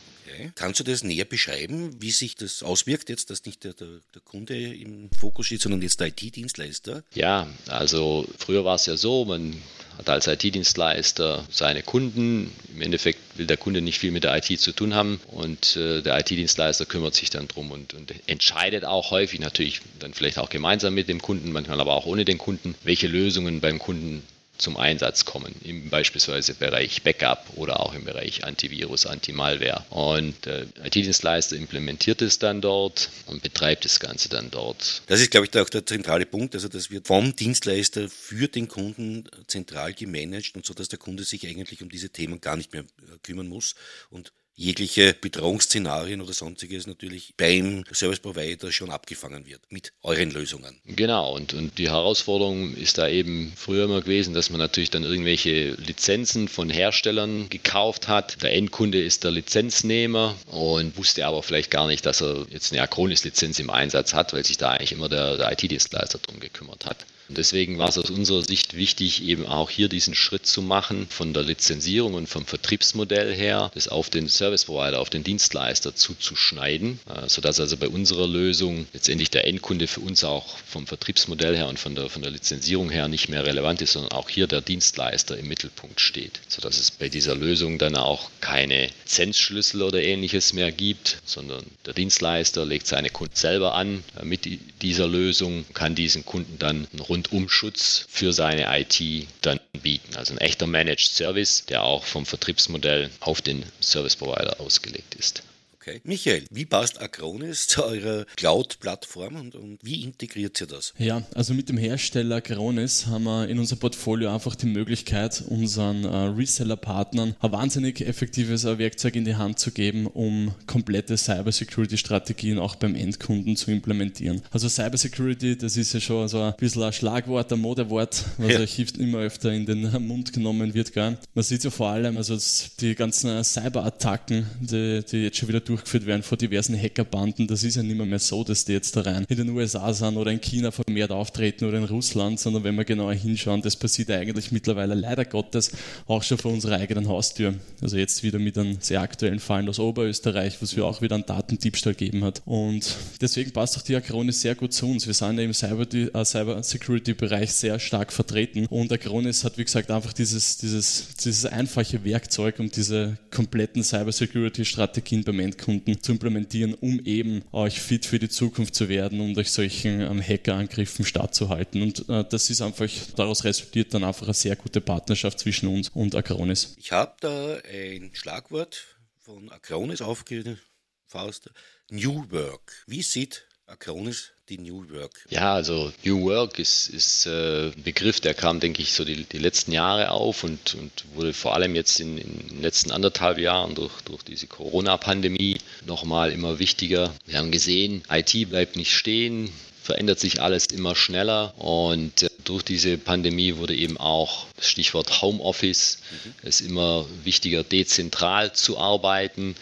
Kannst 0.54 0.80
du 0.80 0.84
das 0.84 1.02
näher 1.02 1.24
beschreiben, 1.24 2.00
wie 2.00 2.10
sich 2.10 2.36
das 2.36 2.62
auswirkt, 2.62 3.08
jetzt, 3.08 3.30
dass 3.30 3.44
nicht 3.44 3.64
der, 3.64 3.72
der, 3.72 4.00
der 4.14 4.22
Kunde 4.22 4.54
im 4.54 5.08
Fokus 5.10 5.46
steht, 5.46 5.62
sondern 5.62 5.82
jetzt 5.82 5.98
der 6.00 6.08
IT-Dienstleister? 6.08 7.02
Ja, 7.14 7.48
also 7.68 8.28
früher 8.38 8.64
war 8.64 8.74
es 8.74 8.86
ja 8.86 8.96
so, 8.96 9.24
man 9.24 9.56
hat 9.98 10.10
als 10.10 10.26
IT-Dienstleister 10.26 11.46
seine 11.50 11.82
Kunden. 11.82 12.52
Im 12.74 12.82
Endeffekt 12.82 13.20
will 13.38 13.46
der 13.46 13.56
Kunde 13.56 13.80
nicht 13.80 13.98
viel 13.98 14.10
mit 14.10 14.24
der 14.24 14.36
IT 14.36 14.60
zu 14.60 14.72
tun 14.72 14.94
haben 14.94 15.20
und 15.28 15.76
äh, 15.76 16.02
der 16.02 16.18
IT-Dienstleister 16.18 16.86
kümmert 16.86 17.14
sich 17.14 17.30
dann 17.30 17.48
drum 17.48 17.70
und, 17.70 17.94
und, 17.94 18.12
entscheidet 18.26 18.84
auch 18.84 19.10
häufig 19.10 19.40
natürlich 19.40 19.80
dann 19.98 20.14
vielleicht 20.14 20.38
auch 20.38 20.50
gemeinsam 20.50 20.94
mit 20.94 21.08
dem 21.08 21.20
Kunden, 21.20 21.52
manchmal 21.52 21.80
aber 21.80 21.94
auch 21.94 22.06
ohne 22.06 22.24
den 22.24 22.38
Kunden, 22.38 22.74
welche 22.82 23.06
Lösungen 23.06 23.60
beim 23.60 23.78
Kunden 23.78 24.22
zum 24.58 24.76
Einsatz 24.76 25.24
kommen, 25.24 25.54
im 25.62 25.90
beispielsweise 25.90 26.54
Bereich 26.54 27.02
Backup 27.02 27.44
oder 27.56 27.80
auch 27.80 27.94
im 27.94 28.04
Bereich 28.04 28.44
Antivirus, 28.44 29.06
Anti-Malware. 29.06 29.84
Und 29.90 30.46
der 30.46 30.66
IT-Dienstleister 30.84 31.56
implementiert 31.56 32.22
es 32.22 32.38
dann 32.38 32.60
dort 32.60 33.10
und 33.26 33.42
betreibt 33.42 33.84
das 33.84 34.00
Ganze 34.00 34.28
dann 34.28 34.50
dort. 34.50 35.02
Das 35.06 35.20
ist, 35.20 35.30
glaube 35.30 35.46
ich, 35.46 35.58
auch 35.58 35.68
der 35.68 35.84
zentrale 35.84 36.26
Punkt. 36.26 36.54
Also 36.54 36.68
das 36.68 36.90
wird 36.90 37.06
vom 37.06 37.34
Dienstleister 37.34 38.08
für 38.08 38.48
den 38.48 38.68
Kunden 38.68 39.28
zentral 39.46 39.94
gemanagt 39.94 40.54
und 40.54 40.64
so, 40.66 40.74
dass 40.74 40.88
der 40.88 40.98
Kunde 40.98 41.24
sich 41.24 41.46
eigentlich 41.46 41.82
um 41.82 41.88
diese 41.88 42.10
Themen 42.10 42.40
gar 42.40 42.56
nicht 42.56 42.72
mehr 42.72 42.84
kümmern 43.22 43.48
muss 43.48 43.74
und 44.10 44.32
jegliche 44.56 45.12
Bedrohungsszenarien 45.12 46.22
oder 46.22 46.32
sonstiges 46.32 46.86
natürlich 46.86 47.34
beim 47.36 47.84
Service 47.92 48.20
Provider 48.20 48.72
schon 48.72 48.90
abgefangen 48.90 49.46
wird 49.46 49.60
mit 49.68 49.92
euren 50.02 50.30
Lösungen. 50.30 50.80
Genau, 50.86 51.34
und, 51.34 51.52
und 51.52 51.76
die 51.76 51.90
Herausforderung 51.90 52.74
ist 52.74 52.96
da 52.96 53.06
eben 53.06 53.52
früher 53.54 53.84
immer 53.84 54.00
gewesen, 54.00 54.32
dass 54.32 54.48
man 54.48 54.58
natürlich 54.58 54.90
dann 54.90 55.04
irgendwelche 55.04 55.72
Lizenzen 55.72 56.48
von 56.48 56.70
Herstellern 56.70 57.50
gekauft 57.50 58.08
hat. 58.08 58.42
Der 58.42 58.54
Endkunde 58.54 59.02
ist 59.02 59.24
der 59.24 59.30
Lizenznehmer 59.30 60.34
und 60.46 60.96
wusste 60.96 61.26
aber 61.26 61.42
vielleicht 61.42 61.70
gar 61.70 61.86
nicht, 61.86 62.06
dass 62.06 62.22
er 62.22 62.46
jetzt 62.48 62.72
eine 62.72 62.80
Acronis-Lizenz 62.80 63.58
im 63.58 63.68
Einsatz 63.68 64.14
hat, 64.14 64.32
weil 64.32 64.44
sich 64.44 64.56
da 64.56 64.70
eigentlich 64.70 64.92
immer 64.92 65.10
der, 65.10 65.36
der 65.36 65.52
IT-Dienstleister 65.52 66.18
drum 66.18 66.40
gekümmert 66.40 66.86
hat. 66.86 67.04
Deswegen 67.28 67.78
war 67.78 67.88
es 67.88 67.98
aus 67.98 68.10
unserer 68.10 68.42
Sicht 68.42 68.76
wichtig, 68.76 69.24
eben 69.24 69.46
auch 69.46 69.70
hier 69.70 69.88
diesen 69.88 70.14
Schritt 70.14 70.46
zu 70.46 70.62
machen, 70.62 71.06
von 71.10 71.34
der 71.34 71.42
Lizenzierung 71.42 72.14
und 72.14 72.28
vom 72.28 72.46
Vertriebsmodell 72.46 73.34
her, 73.34 73.70
das 73.74 73.88
auf 73.88 74.10
den 74.10 74.28
Service 74.28 74.64
Provider, 74.64 75.00
auf 75.00 75.10
den 75.10 75.24
Dienstleister 75.24 75.94
zuzuschneiden, 75.94 77.00
äh, 77.08 77.28
sodass 77.28 77.58
also 77.60 77.76
bei 77.76 77.88
unserer 77.88 78.28
Lösung 78.28 78.86
letztendlich 78.92 79.30
der 79.30 79.46
Endkunde 79.46 79.86
für 79.86 80.00
uns 80.00 80.24
auch 80.24 80.56
vom 80.66 80.86
Vertriebsmodell 80.86 81.56
her 81.56 81.68
und 81.68 81.78
von 81.78 81.94
der, 81.94 82.08
von 82.08 82.22
der 82.22 82.30
Lizenzierung 82.30 82.90
her 82.90 83.08
nicht 83.08 83.28
mehr 83.28 83.44
relevant 83.44 83.82
ist, 83.82 83.92
sondern 83.92 84.12
auch 84.12 84.28
hier 84.28 84.46
der 84.46 84.60
Dienstleister 84.60 85.36
im 85.36 85.48
Mittelpunkt 85.48 86.00
steht, 86.00 86.40
sodass 86.48 86.78
es 86.78 86.90
bei 86.90 87.08
dieser 87.08 87.34
Lösung 87.34 87.78
dann 87.78 87.96
auch 87.96 88.30
keine 88.40 88.88
Lizenzschlüssel 89.04 89.82
oder 89.82 90.02
ähnliches 90.02 90.52
mehr 90.52 90.70
gibt, 90.72 91.18
sondern 91.24 91.64
der 91.84 91.94
Dienstleister 91.94 92.64
legt 92.64 92.86
seine 92.86 93.10
Kunden 93.10 93.36
selber 93.36 93.74
an 93.74 94.04
äh, 94.20 94.24
mit 94.24 94.48
dieser 94.82 95.08
Lösung, 95.08 95.64
kann 95.74 95.94
diesen 95.94 96.24
Kunden 96.24 96.58
dann 96.58 96.86
einen 96.92 97.00
Rundumschutz 97.16 98.06
für 98.10 98.32
seine 98.32 98.66
IT 98.78 99.26
dann 99.40 99.58
bieten. 99.82 100.16
Also 100.16 100.34
ein 100.34 100.38
echter 100.38 100.66
Managed 100.66 101.08
Service, 101.08 101.64
der 101.64 101.82
auch 101.82 102.04
vom 102.04 102.26
Vertriebsmodell 102.26 103.10
auf 103.20 103.40
den 103.40 103.64
Service 103.80 104.16
Provider 104.16 104.60
ausgelegt 104.60 105.14
ist. 105.14 105.42
Okay. 105.86 106.00
Michael, 106.02 106.42
wie 106.50 106.64
passt 106.64 107.00
Acronis 107.00 107.68
zu 107.68 107.84
eurer 107.84 108.24
Cloud-Plattform 108.36 109.36
und, 109.36 109.54
und, 109.54 109.78
wie 109.82 110.02
integriert 110.02 110.60
ihr 110.60 110.66
das? 110.66 110.92
Ja, 110.98 111.22
also 111.34 111.54
mit 111.54 111.68
dem 111.68 111.76
Hersteller 111.76 112.36
Acronis 112.36 113.06
haben 113.06 113.22
wir 113.22 113.48
in 113.48 113.60
unser 113.60 113.76
Portfolio 113.76 114.34
einfach 114.34 114.56
die 114.56 114.66
Möglichkeit, 114.66 115.44
unseren 115.46 116.04
äh, 116.04 116.08
Reseller-Partnern 116.08 117.36
ein 117.38 117.52
wahnsinnig 117.52 118.00
effektives 118.00 118.64
äh, 118.64 118.78
Werkzeug 118.78 119.14
in 119.14 119.24
die 119.24 119.36
Hand 119.36 119.60
zu 119.60 119.70
geben, 119.70 120.08
um 120.08 120.52
komplette 120.66 121.16
Cybersecurity-Strategien 121.16 122.58
auch 122.58 122.74
beim 122.74 122.96
Endkunden 122.96 123.54
zu 123.54 123.70
implementieren. 123.70 124.42
Also 124.50 124.68
Cybersecurity, 124.68 125.56
das 125.56 125.76
ist 125.76 125.92
ja 125.92 126.00
schon 126.00 126.26
so 126.26 126.40
ein 126.40 126.54
bisschen 126.56 126.82
ein 126.82 126.92
Schlagwort, 126.92 127.52
ein 127.52 127.60
Modewort, 127.60 128.24
was 128.38 128.52
ja. 128.52 128.58
euch 128.58 128.84
immer 128.98 129.18
öfter 129.18 129.52
in 129.52 129.66
den 129.66 129.88
Mund 130.04 130.32
genommen 130.32 130.74
wird. 130.74 130.92
Gell? 130.92 131.16
Man 131.34 131.44
sieht 131.44 131.62
ja 131.62 131.70
vor 131.70 131.90
allem, 131.90 132.16
also 132.16 132.36
die 132.80 132.96
ganzen 132.96 133.44
Cyberattacken, 133.44 134.46
die, 134.60 135.04
die 135.08 135.18
jetzt 135.18 135.36
schon 135.36 135.48
wieder 135.48 135.60
durch 135.60 135.75
durchgeführt 135.76 136.06
werden 136.06 136.22
von 136.22 136.38
diversen 136.38 136.80
Hackerbanden. 136.80 137.46
Das 137.46 137.62
ist 137.62 137.76
ja 137.76 137.82
nicht 137.82 137.96
mehr, 137.96 138.06
mehr 138.06 138.18
so, 138.18 138.44
dass 138.44 138.64
die 138.64 138.72
jetzt 138.72 138.96
da 138.96 139.02
rein 139.02 139.24
in 139.28 139.36
den 139.36 139.50
USA 139.50 139.92
sind 139.92 140.16
oder 140.16 140.30
in 140.30 140.40
China 140.40 140.70
vermehrt 140.70 141.10
auftreten 141.10 141.66
oder 141.66 141.78
in 141.78 141.84
Russland, 141.84 142.40
sondern 142.40 142.64
wenn 142.64 142.74
wir 142.74 142.84
genauer 142.84 143.14
hinschauen, 143.14 143.62
das 143.62 143.76
passiert 143.76 144.10
eigentlich 144.10 144.52
mittlerweile 144.52 144.94
leider 144.94 145.24
Gottes 145.24 145.72
auch 146.06 146.22
schon 146.22 146.38
vor 146.38 146.52
unserer 146.52 146.76
eigenen 146.76 147.08
Haustür. 147.08 147.54
Also 147.82 147.96
jetzt 147.96 148.22
wieder 148.22 148.38
mit 148.38 148.56
einem 148.58 148.78
sehr 148.80 149.00
aktuellen 149.00 149.40
Fall 149.40 149.68
aus 149.68 149.78
Oberösterreich, 149.78 150.60
was 150.60 150.76
wir 150.76 150.84
auch 150.84 151.02
wieder 151.02 151.14
einen 151.14 151.26
Datendiebstahl 151.26 151.94
gegeben 151.94 152.24
hat. 152.24 152.42
Und 152.44 152.96
deswegen 153.20 153.52
passt 153.52 153.76
auch 153.76 153.82
die 153.82 153.96
Acronis 153.96 154.40
sehr 154.40 154.54
gut 154.54 154.72
zu 154.72 154.86
uns. 154.86 155.06
Wir 155.06 155.14
sind 155.14 155.38
ja 155.38 155.44
im 155.44 155.54
Cyber, 155.54 155.86
äh, 155.92 156.24
Cyber 156.24 156.62
Security 156.62 157.14
Bereich 157.14 157.52
sehr 157.52 157.78
stark 157.78 158.12
vertreten 158.12 158.66
und 158.66 158.92
Acronis 158.92 159.44
hat, 159.44 159.58
wie 159.58 159.64
gesagt, 159.64 159.90
einfach 159.90 160.12
dieses, 160.12 160.58
dieses, 160.58 161.08
dieses 161.22 161.46
einfache 161.46 162.04
Werkzeug, 162.04 162.58
um 162.58 162.70
diese 162.70 163.18
kompletten 163.30 163.82
Cyber 163.82 164.12
Security 164.12 164.64
Strategien 164.64 165.24
beim 165.24 165.40
Endkunden 165.40 165.65
Endkunden 165.66 166.02
zu 166.02 166.12
implementieren, 166.12 166.74
um 166.74 167.00
eben 167.04 167.42
euch 167.52 167.80
fit 167.80 168.06
für 168.06 168.18
die 168.18 168.28
Zukunft 168.28 168.74
zu 168.74 168.88
werden 168.88 169.20
und 169.20 169.36
euch 169.36 169.50
solchen 169.50 170.00
ähm, 170.00 170.22
Hackerangriffen 170.22 171.04
stattzuhalten. 171.04 171.82
Und 171.82 172.08
äh, 172.08 172.24
das 172.28 172.50
ist 172.50 172.62
einfach, 172.62 172.88
daraus 173.16 173.44
resultiert 173.44 173.92
dann 173.92 174.04
einfach 174.04 174.26
eine 174.26 174.34
sehr 174.34 174.56
gute 174.56 174.80
Partnerschaft 174.80 175.40
zwischen 175.40 175.68
uns 175.68 175.88
und 175.90 176.14
Acronis. 176.14 176.74
Ich 176.78 176.92
habe 176.92 177.14
da 177.20 177.56
ein 177.56 178.10
Schlagwort 178.14 178.96
von 179.18 179.50
Acronis 179.50 180.00
aufgefasst. 180.00 181.50
New 181.90 182.30
Work. 182.30 182.84
Wie 182.86 183.02
sieht 183.02 183.46
Acronis 183.66 184.30
die 184.48 184.58
New 184.58 184.88
Work? 184.90 185.26
Ja, 185.28 185.54
also 185.54 185.92
New 186.04 186.22
Work 186.22 186.58
ist, 186.60 186.88
ist 186.88 187.26
äh, 187.26 187.72
ein 187.72 187.82
Begriff, 187.82 188.20
der 188.20 188.32
kam, 188.32 188.60
denke 188.60 188.80
ich, 188.80 188.92
so 188.92 189.04
die, 189.04 189.24
die 189.24 189.38
letzten 189.38 189.72
Jahre 189.72 190.12
auf 190.12 190.44
und, 190.44 190.74
und 190.74 190.92
wurde 191.14 191.32
vor 191.32 191.54
allem 191.54 191.74
jetzt 191.74 191.98
in, 191.98 192.16
in 192.16 192.48
den 192.48 192.62
letzten 192.62 192.92
anderthalb 192.92 193.38
Jahren 193.38 193.74
durch, 193.74 194.02
durch 194.02 194.22
diese 194.22 194.46
Corona-Pandemie 194.46 195.58
nochmal 195.84 196.30
immer 196.30 196.60
wichtiger. 196.60 197.12
Wir 197.26 197.38
haben 197.38 197.50
gesehen, 197.50 198.02
IT 198.08 198.50
bleibt 198.50 198.76
nicht 198.76 198.92
stehen, 198.92 199.50
verändert 199.82 200.20
sich 200.20 200.40
alles 200.40 200.66
immer 200.66 200.94
schneller 200.94 201.54
und 201.58 202.22
äh, 202.22 202.30
durch 202.44 202.62
diese 202.62 202.98
Pandemie 202.98 203.56
wurde 203.56 203.74
eben 203.74 203.96
auch 203.96 204.46
das 204.56 204.68
Stichwort 204.68 205.22
Homeoffice, 205.22 205.98
mhm. 206.10 206.34
es 206.42 206.60
immer 206.60 207.06
wichtiger, 207.24 207.64
dezentral 207.64 208.52
zu 208.52 208.78
arbeiten. 208.78 209.56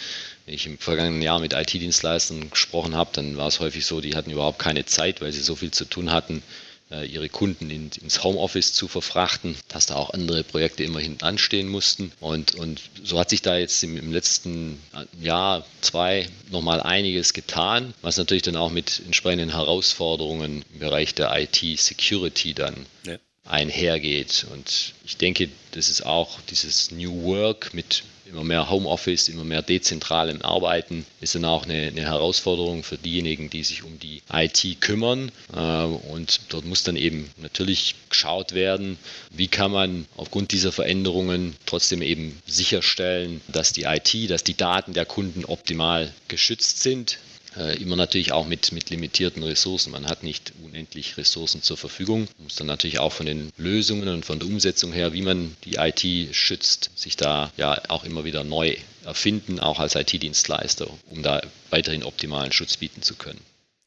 Wenn 0.47 0.55
ich 0.55 0.67
im 0.67 0.79
vergangenen 0.79 1.23
Jahr 1.23 1.41
mit 1.41 1.55
IT-Dienstleistern 1.55 2.51
gesprochen 2.51 2.95
habe, 2.95 3.11
dann 3.15 3.37
war 3.37 3.49
es 3.49 3.61
häufig 3.61 3.87
so, 3.87 4.01
die 4.01 4.15
hatten 4.15 4.31
überhaupt 4.31 4.59
keine 4.59 4.85
Zeit, 4.85 5.21
weil 5.21 5.33
sie 5.33 5.41
so 5.41 5.57
viel 5.57 5.71
zu 5.71 5.87
tun 5.87 6.13
hatten, 6.13 6.43
äh, 6.91 7.07
ihre 7.07 7.31
Kunden 7.31 7.71
in, 7.71 7.91
ins 8.03 8.23
Homeoffice 8.23 8.75
zu 8.75 8.87
verfrachten, 8.89 9.57
dass 9.69 9.87
da 9.87 9.95
auch 9.97 10.11
andere 10.11 10.45
Projekte 10.45 10.85
immer 10.85 11.01
hinten 11.01 11.25
anstehen 11.25 11.69
mussten. 11.69 12.13
Und, 12.21 12.55
und 12.55 12.83
so 13.03 13.19
hat 13.19 13.31
sich 13.31 13.41
da 13.41 13.57
jetzt 13.57 13.83
im, 13.85 13.97
im 13.97 14.13
letzten 14.13 14.83
Jahr, 15.21 15.65
zwei, 15.81 16.29
nochmal 16.51 16.83
einiges 16.83 17.33
getan, 17.33 17.95
was 18.03 18.19
natürlich 18.19 18.43
dann 18.43 18.57
auch 18.57 18.71
mit 18.71 19.01
entsprechenden 19.07 19.51
Herausforderungen 19.51 20.63
im 20.75 20.79
Bereich 20.79 21.15
der 21.15 21.35
IT-Security 21.35 22.53
dann 22.53 22.75
ja. 23.07 23.17
Einhergeht. 23.45 24.47
Und 24.53 24.95
ich 25.05 25.17
denke, 25.17 25.49
das 25.73 25.89
ist 25.89 26.07
auch 26.07 26.41
dieses 26.51 26.91
New 26.91 27.25
Work 27.25 27.75
mit 27.75 28.05
immer 28.27 28.45
mehr 28.45 28.71
Homeoffice, 28.71 29.29
immer 29.29 29.45
mehr 29.45 29.63
dezentralem 29.63 30.43
Arbeiten 30.43 31.07
ist 31.21 31.35
dann 31.35 31.45
auch 31.45 31.65
eine, 31.65 31.89
eine, 31.89 32.03
Herausforderung 32.03 32.83
für 32.83 32.97
diejenigen, 32.97 33.51
die 33.51 33.63
sich 33.63 33.83
um 33.83 33.99
die 33.99 34.23
IT 34.33 34.81
kümmern. 34.81 35.31
Äh, 35.55 35.59
und 35.59 36.41
dort 36.49 36.65
muss 36.65 36.83
dann 36.83 36.97
eben 36.97 37.31
natürlich 37.37 37.95
geschaut 38.09 38.53
werden, 38.53 38.99
wie 39.31 39.49
kann 39.49 39.71
man 39.71 40.07
aufgrund 40.17 40.53
dieser 40.53 40.73
Veränderungen 40.73 41.55
trotzdem 41.67 42.03
eben 42.03 42.41
sicherstellen, 42.47 43.41
dass 43.49 43.73
die 43.73 43.83
IT, 43.83 44.31
dass 44.31 44.43
die 44.43 44.57
Daten 44.57 44.95
der 44.95 45.07
Kunden 45.07 45.45
optimal 45.45 46.13
geschützt 46.29 46.83
sind 46.83 47.19
immer 47.57 47.97
natürlich 47.97 48.33
auch 48.33 48.47
mit, 48.47 48.73
mit 48.73 48.91
limitierten 48.91 49.43
Ressourcen. 49.43 49.93
Man 49.93 50.07
hat 50.07 50.23
nicht 50.23 50.53
unendlich 50.63 51.17
Ressourcen 51.17 51.63
zur 51.63 51.77
Verfügung. 51.77 52.29
Man 52.37 52.45
muss 52.45 52.57
dann 52.57 52.67
natürlich 52.67 52.99
auch 52.99 53.13
von 53.13 53.27
den 53.27 53.53
Lösungen 53.57 54.09
und 54.09 54.25
von 54.25 54.39
der 54.39 54.49
Umsetzung 54.49 54.93
her, 54.93 55.13
wie 55.13 55.23
man 55.23 55.57
die 55.65 55.77
IT 55.77 56.35
schützt, 56.35 56.91
sich 56.95 57.17
da 57.17 57.53
ja 57.57 57.81
auch 57.89 58.05
immer 58.05 58.25
wieder 58.25 58.45
neu 58.45 58.77
erfinden, 59.05 59.61
auch 59.61 59.79
als 59.79 59.95
IT-Dienstleister, 59.95 60.89
um 61.11 61.23
da 61.23 61.43
weiterhin 61.71 62.03
optimalen 62.03 62.53
Schutz 62.53 62.77
bieten 62.77 63.03
zu 63.03 63.15
können. 63.15 63.41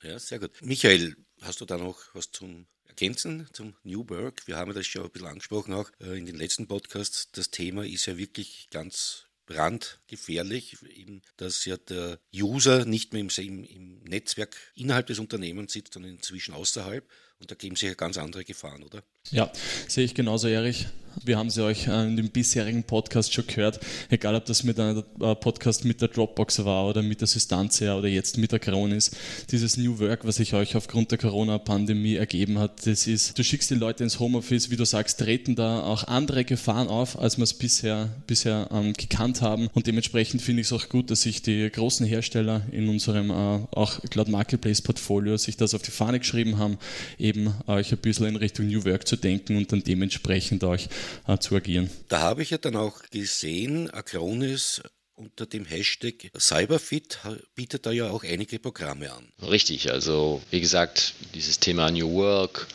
Ja, 0.04 0.20
sehr 0.20 0.40
gut. 0.40 0.52
Michael, 0.62 1.16
hast 1.42 1.62
du 1.62 1.66
da 1.66 1.78
noch 1.78 1.98
was 2.14 2.32
zum 2.32 2.68
Ergänzen 2.86 3.48
zum 3.54 3.76
New 3.84 4.08
Work? 4.10 4.48
Wir 4.48 4.58
haben 4.58 4.74
das 4.74 4.88
schon 4.88 5.04
ein 5.04 5.12
bisschen 5.12 5.28
angesprochen 5.28 5.74
auch 5.74 5.90
äh, 6.00 6.18
in 6.18 6.26
den 6.26 6.36
letzten 6.36 6.68
Podcasts. 6.68 7.30
Das 7.32 7.52
Thema 7.52 7.86
ist 7.86 8.06
ja 8.06 8.18
wirklich 8.18 8.70
ganz 8.72 9.26
brandgefährlich, 9.48 10.77
eben, 10.96 11.24
dass 11.38 11.66
ja 11.66 11.77
der 11.77 12.20
User 12.34 12.86
nicht 12.86 13.13
mehr 13.13 13.22
im, 13.22 13.63
im, 13.63 14.04
Netzwerk 14.04 14.56
innerhalb 14.75 15.08
des 15.08 15.18
Unternehmens 15.20 15.74
sitzt, 15.74 15.94
sondern 15.94 16.12
inzwischen 16.12 16.54
außerhalb 16.54 17.04
Und 17.39 17.50
da 17.50 17.56
geben 17.56 17.75
sich 17.75 17.89
ja 17.89 17.96
ganz 17.96 18.18
andere 18.18 18.44
Gefahren, 18.44 18.84
oder? 18.84 19.04
Ja, 19.32 19.51
sehe 19.88 20.06
ich 20.06 20.13
genauso, 20.13 20.48
Erich. 20.48 20.88
Wir 21.24 21.38
haben 21.38 21.50
sie 21.50 21.64
euch 21.64 21.88
äh, 21.88 22.06
in 22.06 22.16
dem 22.16 22.30
bisherigen 22.30 22.84
Podcast 22.84 23.34
schon 23.34 23.48
gehört, 23.48 23.80
egal 24.10 24.36
ob 24.36 24.46
das 24.46 24.64
mit 24.64 24.80
einem 24.80 25.04
äh, 25.20 25.36
Podcast 25.36 25.84
mit 25.84 26.00
der 26.00 26.10
Dropbox 26.10 26.64
war 26.64 26.88
oder 26.88 27.02
mit 27.02 27.22
der 27.22 27.28
Systantia 27.28 27.98
oder 27.98 28.08
jetzt 28.08 28.38
mit 28.38 28.52
der 28.52 28.60
Cronis. 28.60 29.12
Dieses 29.52 29.78
New 29.78 30.00
Work, 30.00 30.26
was 30.26 30.36
sich 30.36 30.54
euch 30.54 30.76
aufgrund 30.76 31.12
der 31.12 31.18
Corona-Pandemie 31.18 32.16
ergeben 32.16 32.60
hat, 32.60 32.86
das 32.86 33.08
ist, 33.08 33.38
du 33.38 33.44
schickst 33.44 33.72
die 33.72 33.76
Leute 33.76 34.04
ins 34.04 34.20
Homeoffice, 34.20 34.70
wie 34.70 34.76
du 34.76 34.86
sagst, 34.86 35.20
treten 35.20 35.56
da 35.56 35.82
auch 35.82 36.04
andere 36.04 36.46
Gefahren 36.46 36.88
auf, 36.88 37.18
als 37.18 37.38
wir 37.38 37.44
es 37.44 37.54
bisher, 37.54 38.10
bisher 38.28 38.70
ähm, 38.72 38.94
gekannt 38.94 39.42
haben. 39.42 39.70
Und 39.74 39.88
dementsprechend 39.88 40.42
finde 40.42 40.62
ich 40.62 40.68
es 40.68 40.74
auch 40.74 40.88
gut, 40.88 41.10
dass 41.10 41.22
sich 41.24 41.42
die 41.42 41.70
großen 41.70 42.06
Hersteller 42.06 42.62
in 42.72 42.90
unserem 42.90 43.32
äh, 43.32 43.60
auch 43.72 44.00
Cloud 44.12 44.28
Marketplace 44.28 44.82
Portfolio 44.82 45.38
sich 45.38 45.58
das 45.58 45.74
auf 45.74 45.82
die 45.82 45.92
Fahne 45.92 46.20
geschrieben 46.20 46.60
haben, 46.60 46.78
eben 47.18 47.54
euch 47.66 47.92
ein 47.92 47.98
bisschen 47.98 48.28
in 48.28 48.36
Richtung 48.36 48.68
New 48.68 48.86
Work 48.86 49.08
zu 49.08 49.16
denken 49.16 49.58
und 49.58 49.72
dann 49.72 49.84
dementsprechend 49.84 50.64
euch 50.64 50.90
äh, 51.28 51.38
zu 51.38 51.56
agieren. 51.56 51.90
Da 52.10 52.20
habe 52.20 52.42
ich 52.42 52.52
ja 52.52 52.58
dann 52.58 52.76
auch 52.76 53.02
gesehen, 53.12 53.90
Acronis 53.92 54.82
unter 55.16 55.48
dem 55.48 55.66
Hashtag 55.66 56.30
Cyberfit 56.38 57.20
bietet 57.56 57.86
da 57.86 57.92
ja 57.92 58.10
auch 58.10 58.24
einige 58.24 58.60
Programme 58.60 59.12
an. 59.12 59.28
Richtig, 59.42 59.92
also 59.92 60.42
wie 60.52 60.62
gesagt, 60.62 61.16
dieses 61.34 61.60
Thema 61.60 61.90
New 61.90 62.14
Work, 62.14 62.68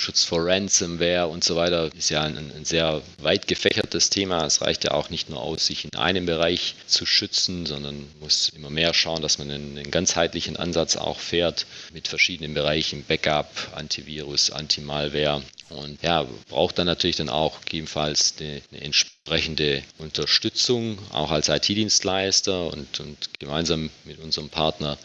Schutz 0.00 0.24
vor 0.24 0.46
Ransomware 0.46 1.28
und 1.28 1.44
so 1.44 1.56
weiter 1.56 1.90
ist 1.94 2.08
ja 2.08 2.22
ein, 2.22 2.38
ein, 2.38 2.64
sehr 2.64 3.02
weit 3.18 3.46
gefächertes 3.46 4.08
Thema. 4.08 4.46
Es 4.46 4.62
reicht 4.62 4.84
ja 4.84 4.92
auch 4.92 5.10
nicht 5.10 5.28
nur 5.28 5.42
aus, 5.42 5.66
sich 5.66 5.84
in 5.84 5.94
einem 5.94 6.24
Bereich 6.24 6.74
zu 6.86 7.04
schützen, 7.04 7.66
sondern 7.66 8.08
muss 8.18 8.48
immer 8.48 8.70
mehr 8.70 8.94
schauen, 8.94 9.20
dass 9.20 9.36
man 9.36 9.50
einen, 9.50 9.76
einen 9.76 9.90
ganzheitlichen 9.90 10.56
Ansatz 10.56 10.96
auch 10.96 11.20
fährt 11.20 11.66
mit 11.92 12.08
verschiedenen 12.08 12.54
Bereichen, 12.54 13.04
Backup, 13.04 13.50
Antivirus, 13.74 14.50
Anti-Malware 14.50 15.42
und 15.68 16.02
ja, 16.02 16.26
braucht 16.48 16.78
dann 16.78 16.86
natürlich 16.86 17.16
dann 17.16 17.28
auch 17.28 17.60
gegebenenfalls 17.60 18.34
eine, 18.40 18.62
eine 18.72 18.80
entsprechende 18.80 19.82
Unterstützung, 19.98 20.98
auch 21.12 21.30
als 21.30 21.48
IT-Dienstleister 21.48 22.72
und, 22.72 23.00
und 23.00 23.38
gemeinsam 23.38 23.90
mit 24.04 24.18
unserem 24.18 24.48
Partner 24.48 24.96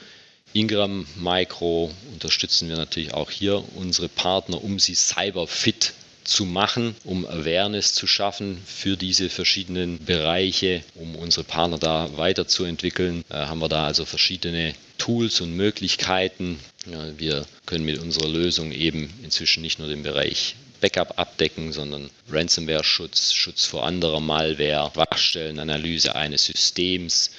Ingram 0.55 1.05
Micro 1.17 1.91
unterstützen 2.13 2.69
wir 2.69 2.77
natürlich 2.77 3.13
auch 3.13 3.29
hier 3.29 3.61
unsere 3.75 4.07
Partner, 4.07 4.63
um 4.63 4.79
sie 4.79 4.95
cyberfit 4.95 5.91
zu 6.23 6.45
machen, 6.45 6.95
um 7.03 7.27
Awareness 7.27 7.93
zu 7.93 8.07
schaffen 8.07 8.57
für 8.65 8.95
diese 8.95 9.29
verschiedenen 9.29 9.99
Bereiche, 10.05 10.81
um 10.95 11.17
unsere 11.17 11.43
Partner 11.43 11.77
da 11.77 12.09
weiterzuentwickeln. 12.15 13.25
Äh, 13.29 13.33
haben 13.33 13.59
wir 13.59 13.67
da 13.67 13.85
also 13.85 14.05
verschiedene 14.05 14.73
Tools 14.97 15.41
und 15.41 15.57
Möglichkeiten. 15.57 16.57
Ja, 16.89 17.19
wir 17.19 17.45
können 17.65 17.83
mit 17.83 17.99
unserer 17.99 18.29
Lösung 18.29 18.71
eben 18.71 19.13
inzwischen 19.23 19.61
nicht 19.61 19.77
nur 19.79 19.89
den 19.89 20.03
Bereich 20.03 20.55
Backup 20.79 21.19
abdecken, 21.19 21.73
sondern 21.73 22.09
Ransomware-Schutz, 22.31 23.33
Schutz 23.33 23.65
vor 23.65 23.85
anderer 23.85 24.21
Malware, 24.21 24.89
Wachstellenanalyse 24.95 26.15
eines 26.15 26.45
Systems, 26.45 27.31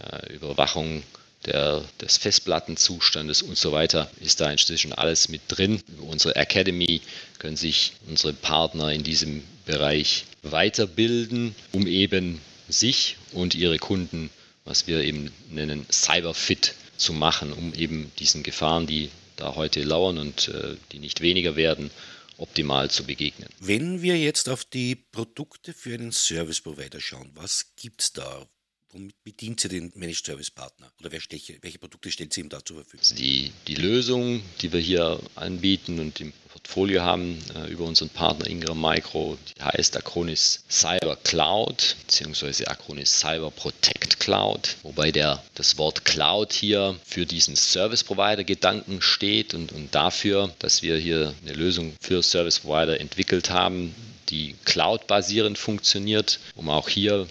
äh, 0.00 0.34
Überwachung 0.34 1.04
der, 1.46 1.84
des 2.00 2.16
Festplattenzustandes 2.16 3.42
und 3.42 3.58
so 3.58 3.72
weiter 3.72 4.10
ist 4.20 4.40
da 4.40 4.50
inzwischen 4.50 4.92
alles 4.92 5.28
mit 5.28 5.42
drin. 5.48 5.82
Über 5.88 6.04
unsere 6.04 6.36
Academy 6.36 7.00
können 7.38 7.56
sich 7.56 7.92
unsere 8.08 8.32
Partner 8.32 8.92
in 8.92 9.02
diesem 9.02 9.42
Bereich 9.66 10.24
weiterbilden, 10.42 11.54
um 11.72 11.86
eben 11.86 12.40
sich 12.68 13.16
und 13.32 13.54
ihre 13.54 13.78
Kunden, 13.78 14.30
was 14.64 14.86
wir 14.86 15.02
eben 15.02 15.32
nennen, 15.50 15.86
cyberfit 15.90 16.74
zu 16.96 17.12
machen, 17.12 17.52
um 17.52 17.74
eben 17.74 18.10
diesen 18.18 18.42
Gefahren, 18.42 18.86
die 18.86 19.10
da 19.36 19.54
heute 19.56 19.82
lauern 19.82 20.18
und 20.18 20.48
äh, 20.48 20.76
die 20.92 20.98
nicht 20.98 21.20
weniger 21.20 21.56
werden, 21.56 21.90
optimal 22.36 22.90
zu 22.90 23.04
begegnen. 23.04 23.48
Wenn 23.60 24.02
wir 24.02 24.18
jetzt 24.18 24.48
auf 24.48 24.64
die 24.64 24.96
Produkte 24.96 25.72
für 25.72 25.94
einen 25.94 26.12
Service 26.12 26.60
Provider 26.60 27.00
schauen, 27.00 27.30
was 27.34 27.72
gibt 27.76 28.02
es 28.02 28.12
da? 28.12 28.46
Womit 28.94 29.24
bedient 29.24 29.58
sie 29.58 29.68
den 29.68 29.90
Managed 29.96 30.24
Service 30.24 30.52
Partner? 30.52 30.88
Oder 31.00 31.10
welche 31.10 31.78
Produkte 31.80 32.12
stellt 32.12 32.32
sie 32.32 32.42
ihm 32.42 32.48
da 32.48 32.64
zur 32.64 32.76
Verfügung? 32.76 33.00
Also 33.00 33.16
die, 33.16 33.50
die 33.66 33.74
Lösung, 33.74 34.40
die 34.60 34.72
wir 34.72 34.78
hier 34.78 35.18
anbieten 35.34 35.98
und 35.98 36.20
im 36.20 36.32
Portfolio 36.48 37.02
haben 37.02 37.42
äh, 37.56 37.72
über 37.72 37.86
unseren 37.86 38.10
Partner 38.10 38.46
Ingram 38.46 38.80
Micro, 38.80 39.36
die 39.48 39.60
heißt 39.60 39.96
Acronis 39.96 40.62
Cyber 40.70 41.16
Cloud 41.24 41.96
bzw. 42.06 42.66
Acronis 42.66 43.18
Cyber 43.18 43.50
Protect 43.50 44.20
Cloud, 44.20 44.76
wobei 44.84 45.10
der, 45.10 45.42
das 45.56 45.76
Wort 45.76 46.04
Cloud 46.04 46.52
hier 46.52 46.96
für 47.04 47.26
diesen 47.26 47.56
Service 47.56 48.04
Provider 48.04 48.44
Gedanken 48.44 49.02
steht 49.02 49.54
und, 49.54 49.72
und 49.72 49.92
dafür, 49.92 50.54
dass 50.60 50.82
wir 50.82 50.96
hier 50.98 51.34
eine 51.42 51.54
Lösung 51.54 51.94
für 52.00 52.22
Service 52.22 52.60
Provider 52.60 53.00
entwickelt 53.00 53.50
haben, 53.50 53.92
die 54.28 54.54
cloud-basierend 54.64 55.58
funktioniert, 55.58 56.38
um 56.54 56.68
auch 56.68 56.88
hier 56.88 57.26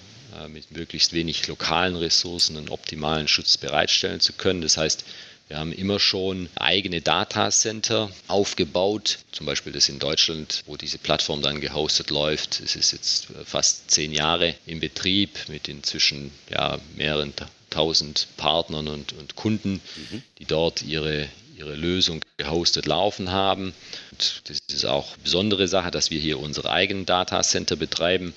mit 0.47 0.71
möglichst 0.71 1.13
wenig 1.13 1.47
lokalen 1.47 1.95
Ressourcen 1.95 2.57
einen 2.57 2.69
optimalen 2.69 3.27
Schutz 3.27 3.57
bereitstellen 3.57 4.19
zu 4.19 4.33
können. 4.33 4.61
Das 4.61 4.77
heißt, 4.77 5.03
wir 5.49 5.57
haben 5.57 5.73
immer 5.73 5.99
schon 5.99 6.49
eigene 6.55 7.01
Datacenter 7.01 8.09
aufgebaut, 8.27 9.19
zum 9.31 9.45
Beispiel 9.45 9.73
das 9.73 9.89
in 9.89 9.99
Deutschland, 9.99 10.63
wo 10.65 10.77
diese 10.77 10.97
Plattform 10.97 11.41
dann 11.41 11.61
gehostet 11.61 12.09
läuft. 12.09 12.61
Es 12.61 12.75
ist 12.75 12.93
jetzt 12.93 13.27
fast 13.45 13.91
zehn 13.91 14.13
Jahre 14.13 14.55
in 14.65 14.79
Betrieb 14.79 15.37
mit 15.49 15.67
inzwischen 15.67 16.31
ja, 16.49 16.79
mehreren 16.95 17.33
tausend 17.69 18.27
Partnern 18.37 18.87
und, 18.87 19.13
und 19.13 19.35
Kunden, 19.35 19.81
mhm. 20.11 20.23
die 20.39 20.45
dort 20.45 20.81
ihre, 20.81 21.27
ihre 21.57 21.75
Lösung 21.75 22.21
gehostet 22.37 22.85
laufen 22.85 23.31
haben. 23.31 23.73
Und 24.11 24.41
das 24.45 24.59
ist 24.71 24.85
auch 24.85 25.13
eine 25.13 25.23
besondere 25.23 25.67
Sache, 25.67 25.91
dass 25.91 26.09
wir 26.09 26.19
hier 26.19 26.39
unsere 26.39 26.69
eigenen 26.69 27.05
Datacenter 27.05 27.75
betreiben 27.75 28.33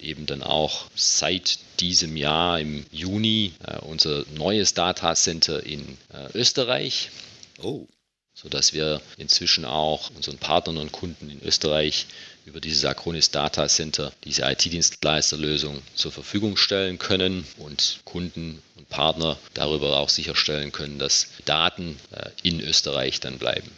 eben 0.00 0.26
dann 0.26 0.42
auch 0.42 0.86
seit 0.94 1.58
diesem 1.80 2.16
Jahr 2.16 2.60
im 2.60 2.86
Juni 2.90 3.52
äh, 3.64 3.78
unser 3.78 4.24
neues 4.34 4.74
Datacenter 4.74 5.62
in 5.64 5.98
äh, 6.12 6.28
Österreich. 6.34 7.10
Oh. 7.62 7.86
Sodass 8.34 8.74
wir 8.74 9.00
inzwischen 9.16 9.64
auch 9.64 10.10
unseren 10.10 10.36
Partnern 10.36 10.76
und 10.76 10.92
Kunden 10.92 11.30
in 11.30 11.42
Österreich 11.42 12.06
über 12.44 12.60
dieses 12.60 12.84
Acronis 12.84 13.30
Data 13.30 13.66
Center 13.66 14.12
diese 14.24 14.42
IT-Dienstleisterlösung 14.42 15.82
zur 15.94 16.12
Verfügung 16.12 16.56
stellen 16.56 16.98
können 16.98 17.46
und 17.56 18.00
Kunden 18.04 18.62
und 18.76 18.88
Partner 18.90 19.38
darüber 19.54 19.98
auch 19.98 20.10
sicherstellen 20.10 20.70
können, 20.70 20.98
dass 20.98 21.28
Daten 21.46 21.98
äh, 22.12 22.30
in 22.42 22.60
Österreich 22.60 23.20
dann 23.20 23.38
bleiben. 23.38 23.70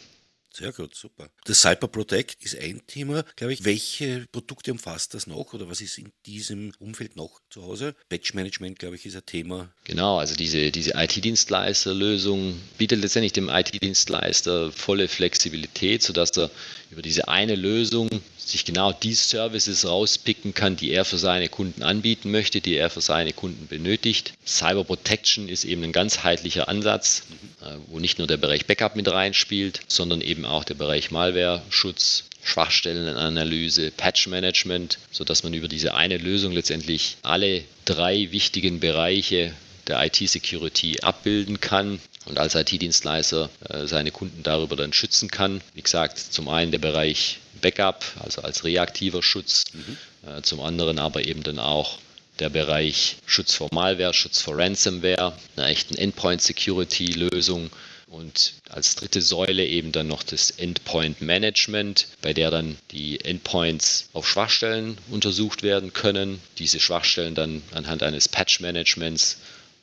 Sehr 0.59 0.73
gut, 0.73 0.93
super. 0.93 1.29
Das 1.45 1.61
Cyber 1.61 1.87
Protect 1.87 2.43
ist 2.43 2.59
ein 2.59 2.81
Thema, 2.85 3.23
glaube 3.37 3.53
ich. 3.53 3.63
Welche 3.63 4.27
Produkte 4.29 4.73
umfasst 4.73 5.13
das 5.13 5.25
noch 5.25 5.53
oder 5.53 5.69
was 5.69 5.79
ist 5.79 5.97
in 5.97 6.11
diesem 6.25 6.73
Umfeld 6.79 7.15
noch 7.15 7.39
zu 7.49 7.63
Hause? 7.63 7.95
Batch 8.09 8.33
Management, 8.33 8.77
glaube 8.77 8.97
ich, 8.97 9.05
ist 9.05 9.15
ein 9.15 9.25
Thema. 9.25 9.69
Genau, 9.85 10.17
also 10.17 10.35
diese, 10.35 10.69
diese 10.71 10.95
IT-Dienstleister-Lösung 10.95 12.59
bietet 12.77 12.99
letztendlich 12.99 13.31
dem 13.31 13.47
IT-Dienstleister 13.47 14.73
volle 14.73 15.07
Flexibilität, 15.07 16.03
sodass 16.03 16.31
er 16.37 16.51
über 16.91 17.01
diese 17.01 17.29
eine 17.29 17.55
Lösung 17.55 18.09
sich 18.37 18.65
genau 18.65 18.91
die 18.91 19.13
Services 19.13 19.85
rauspicken 19.85 20.53
kann, 20.53 20.75
die 20.75 20.91
er 20.91 21.05
für 21.05 21.17
seine 21.17 21.49
Kunden 21.49 21.83
anbieten 21.83 22.31
möchte, 22.31 22.61
die 22.61 22.75
er 22.75 22.89
für 22.89 23.01
seine 23.01 23.31
Kunden 23.31 23.67
benötigt. 23.67 24.33
Cyber 24.45 24.83
Protection 24.83 25.47
ist 25.47 25.63
eben 25.63 25.83
ein 25.83 25.91
ganzheitlicher 25.91 26.67
Ansatz, 26.67 27.23
äh, 27.61 27.75
wo 27.87 27.99
nicht 27.99 28.17
nur 28.17 28.27
der 28.27 28.37
Bereich 28.37 28.65
Backup 28.65 28.95
mit 28.95 29.07
reinspielt, 29.07 29.81
sondern 29.87 30.21
eben 30.21 30.45
auch 30.49 30.63
der 30.63 30.75
Bereich 30.75 31.11
Malware-Schutz, 31.11 32.25
Schwachstellenanalyse, 32.43 33.91
Patch-Management, 33.91 34.97
sodass 35.11 35.43
man 35.43 35.53
über 35.53 35.67
diese 35.67 35.93
eine 35.93 36.17
Lösung 36.17 36.51
letztendlich 36.51 37.17
alle 37.21 37.63
drei 37.85 38.31
wichtigen 38.31 38.79
Bereiche 38.79 39.53
der 39.87 40.03
IT-Security 40.05 41.01
abbilden 41.01 41.59
kann 41.59 41.99
und 42.25 42.37
als 42.37 42.55
IT-Dienstleister 42.55 43.49
äh, 43.69 43.87
seine 43.87 44.11
Kunden 44.11 44.43
darüber 44.43 44.75
dann 44.75 44.93
schützen 44.93 45.29
kann. 45.29 45.61
Wie 45.73 45.81
gesagt, 45.81 46.17
zum 46.17 46.47
einen 46.47 46.71
der 46.71 46.79
Bereich 46.79 47.39
Backup, 47.61 48.05
also 48.19 48.41
als 48.41 48.63
reaktiver 48.63 49.21
Schutz, 49.21 49.65
mhm. 49.73 49.97
äh, 50.29 50.41
zum 50.41 50.61
anderen 50.61 50.99
aber 50.99 51.25
eben 51.25 51.43
dann 51.43 51.59
auch 51.59 51.97
der 52.39 52.49
Bereich 52.49 53.17
Schutz 53.25 53.53
vor 53.55 53.67
Malware, 53.73 54.13
Schutz 54.13 54.41
vor 54.41 54.57
Ransomware, 54.57 55.33
einer 55.55 55.67
echten 55.67 55.95
Endpoint-Security-Lösung 55.95 57.69
und 58.07 58.53
als 58.69 58.95
dritte 58.95 59.21
Säule 59.21 59.65
eben 59.65 59.91
dann 59.91 60.07
noch 60.07 60.23
das 60.23 60.51
Endpoint 60.51 61.21
Management, 61.21 62.07
bei 62.21 62.33
der 62.33 62.51
dann 62.51 62.77
die 62.91 63.19
Endpoints 63.19 64.09
auf 64.13 64.27
Schwachstellen 64.27 64.97
untersucht 65.09 65.63
werden 65.63 65.93
können, 65.93 66.39
diese 66.57 66.79
Schwachstellen 66.79 67.35
dann 67.35 67.61
anhand 67.71 68.03
eines 68.03 68.27
Patch-Managements 68.27 69.37